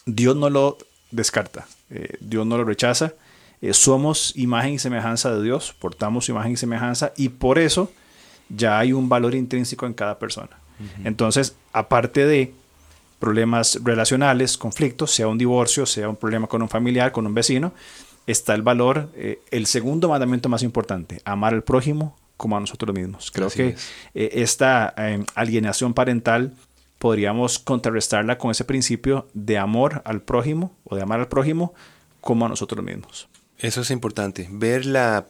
Dios 0.04 0.34
no 0.34 0.50
lo 0.50 0.76
descarta, 1.12 1.68
eh, 1.90 2.16
Dios 2.20 2.44
no 2.44 2.58
lo 2.58 2.64
rechaza, 2.64 3.14
somos 3.72 4.32
imagen 4.36 4.74
y 4.74 4.78
semejanza 4.78 5.34
de 5.34 5.42
Dios, 5.42 5.74
portamos 5.78 6.28
imagen 6.28 6.52
y 6.52 6.56
semejanza, 6.56 7.12
y 7.16 7.28
por 7.30 7.58
eso 7.58 7.90
ya 8.48 8.78
hay 8.78 8.92
un 8.92 9.08
valor 9.08 9.34
intrínseco 9.34 9.86
en 9.86 9.94
cada 9.94 10.18
persona. 10.18 10.50
Entonces, 11.04 11.56
aparte 11.72 12.24
de 12.24 12.54
problemas 13.18 13.80
relacionales, 13.82 14.56
conflictos, 14.56 15.10
sea 15.10 15.26
un 15.26 15.38
divorcio, 15.38 15.86
sea 15.86 16.08
un 16.08 16.16
problema 16.16 16.46
con 16.46 16.62
un 16.62 16.68
familiar, 16.68 17.10
con 17.10 17.26
un 17.26 17.34
vecino, 17.34 17.72
está 18.26 18.54
el 18.54 18.62
valor, 18.62 19.08
eh, 19.16 19.40
el 19.50 19.66
segundo 19.66 20.08
mandamiento 20.08 20.48
más 20.48 20.62
importante, 20.62 21.20
amar 21.24 21.54
al 21.54 21.62
prójimo 21.62 22.16
como 22.36 22.56
a 22.56 22.60
nosotros 22.60 22.94
mismos. 22.94 23.30
Creo 23.32 23.50
que 23.50 23.74
eh, 24.14 24.30
esta 24.34 24.94
em, 24.96 25.24
alienación 25.34 25.94
parental 25.94 26.54
podríamos 26.98 27.58
contrarrestarla 27.58 28.38
con 28.38 28.50
ese 28.50 28.64
principio 28.64 29.26
de 29.34 29.58
amor 29.58 30.02
al 30.04 30.20
prójimo 30.20 30.72
o 30.84 30.94
de 30.94 31.02
amar 31.02 31.20
al 31.20 31.28
prójimo 31.28 31.74
como 32.20 32.46
a 32.46 32.48
nosotros 32.48 32.84
mismos. 32.84 33.28
Eso 33.58 33.80
es 33.80 33.90
importante, 33.90 34.48
ver 34.50 34.86
la, 34.86 35.26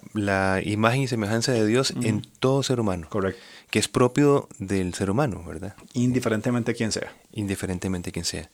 imagen 0.64 1.02
y 1.02 1.08
semejanza 1.08 1.52
de 1.52 1.66
Dios 1.66 1.94
en 2.02 2.22
todo 2.40 2.62
ser 2.62 2.78
humano. 2.78 3.08
Correcto 3.08 3.40
que 3.70 3.78
es 3.78 3.88
propio 3.88 4.48
del 4.58 4.94
ser 4.94 5.10
humano, 5.10 5.42
¿verdad? 5.46 5.74
Indiferentemente 5.94 6.74
quién 6.74 6.92
sea. 6.92 7.12
Indiferentemente 7.32 8.12
quién 8.12 8.24
sea. 8.24 8.50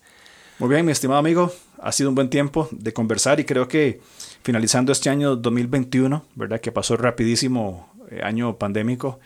Muy 0.58 0.68
bien, 0.68 0.84
mi 0.84 0.92
estimado 0.92 1.18
amigo, 1.18 1.52
ha 1.78 1.92
sido 1.92 2.08
un 2.08 2.14
buen 2.14 2.30
tiempo 2.30 2.68
de 2.70 2.92
conversar 2.92 3.40
y 3.40 3.44
creo 3.44 3.68
que 3.68 4.00
finalizando 4.42 4.92
este 4.92 5.10
año 5.10 5.36
2021, 5.36 6.24
¿verdad? 6.34 6.60
Que 6.60 6.70
pasó 6.70 6.96
rapidísimo, 6.96 7.92
eh, 8.10 8.20
año 8.22 8.56
pandémico, 8.56 9.18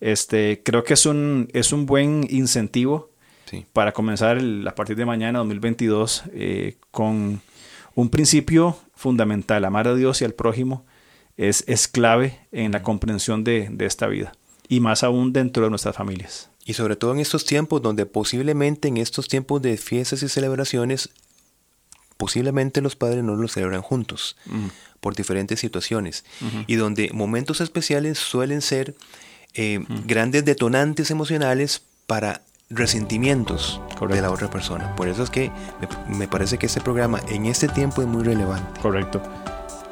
este, 0.00 0.62
creo 0.64 0.84
que 0.84 0.94
es 0.94 1.04
un, 1.04 1.48
es 1.52 1.72
un 1.72 1.86
buen 1.86 2.26
incentivo 2.30 3.10
para 3.72 3.92
comenzar 3.92 4.38
a 4.38 4.74
partir 4.74 4.96
de 4.96 5.04
mañana, 5.04 5.40
2022, 5.40 6.24
eh, 6.32 6.76
con 6.90 7.42
un 7.94 8.10
principio 8.10 8.78
fundamental, 8.94 9.64
amar 9.64 9.88
a 9.88 9.94
Dios 9.94 10.20
y 10.20 10.24
al 10.24 10.34
prójimo 10.34 10.84
es, 11.36 11.64
es 11.66 11.88
clave 11.88 12.38
en 12.52 12.72
la 12.72 12.82
comprensión 12.82 13.44
de, 13.44 13.68
de 13.70 13.86
esta 13.86 14.06
vida 14.06 14.32
y 14.68 14.80
más 14.80 15.02
aún 15.02 15.32
dentro 15.32 15.64
de 15.64 15.70
nuestras 15.70 15.96
familias. 15.96 16.50
Y 16.64 16.74
sobre 16.74 16.96
todo 16.96 17.12
en 17.12 17.18
estos 17.18 17.44
tiempos 17.44 17.82
donde 17.82 18.06
posiblemente 18.06 18.88
en 18.88 18.98
estos 18.98 19.26
tiempos 19.28 19.60
de 19.62 19.76
fiestas 19.76 20.22
y 20.22 20.28
celebraciones, 20.28 21.10
posiblemente 22.16 22.80
los 22.82 22.96
padres 22.96 23.24
no 23.24 23.34
lo 23.34 23.48
celebran 23.48 23.82
juntos 23.82 24.36
por 25.00 25.16
diferentes 25.16 25.58
situaciones 25.58 26.24
y 26.66 26.76
donde 26.76 27.10
momentos 27.12 27.60
especiales 27.60 28.18
suelen 28.18 28.60
ser 28.60 28.94
eh, 29.54 29.84
grandes 30.06 30.44
detonantes 30.44 31.10
emocionales 31.10 31.82
para 32.06 32.42
resentimientos 32.70 33.80
de 34.08 34.20
la 34.22 34.30
otra 34.30 34.48
persona. 34.48 34.94
Por 34.96 35.08
eso 35.08 35.22
es 35.22 35.30
que 35.30 35.50
me, 36.08 36.16
me 36.16 36.28
parece 36.28 36.56
que 36.56 36.66
este 36.66 36.80
programa 36.80 37.20
en 37.28 37.46
este 37.46 37.68
tiempo 37.68 38.00
es 38.00 38.08
muy 38.08 38.24
relevante. 38.24 38.80
Correcto. 38.80 39.20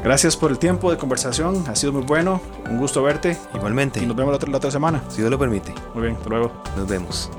Gracias 0.02 0.36
por 0.36 0.50
el 0.50 0.58
tiempo 0.58 0.90
de 0.90 0.96
conversación, 0.96 1.64
ha 1.68 1.74
sido 1.74 1.92
muy 1.92 2.02
bueno, 2.02 2.40
un 2.70 2.78
gusto 2.78 3.02
verte. 3.02 3.36
Igualmente. 3.52 4.00
Y 4.00 4.06
nos 4.06 4.16
vemos 4.16 4.32
la 4.32 4.36
otra, 4.36 4.50
la 4.50 4.56
otra 4.58 4.70
semana. 4.70 5.02
Si 5.08 5.18
Dios 5.18 5.30
lo 5.30 5.38
permite. 5.38 5.74
Muy 5.94 6.04
bien, 6.04 6.16
hasta 6.16 6.28
luego. 6.28 6.52
Nos 6.76 6.88
vemos. 6.88 7.30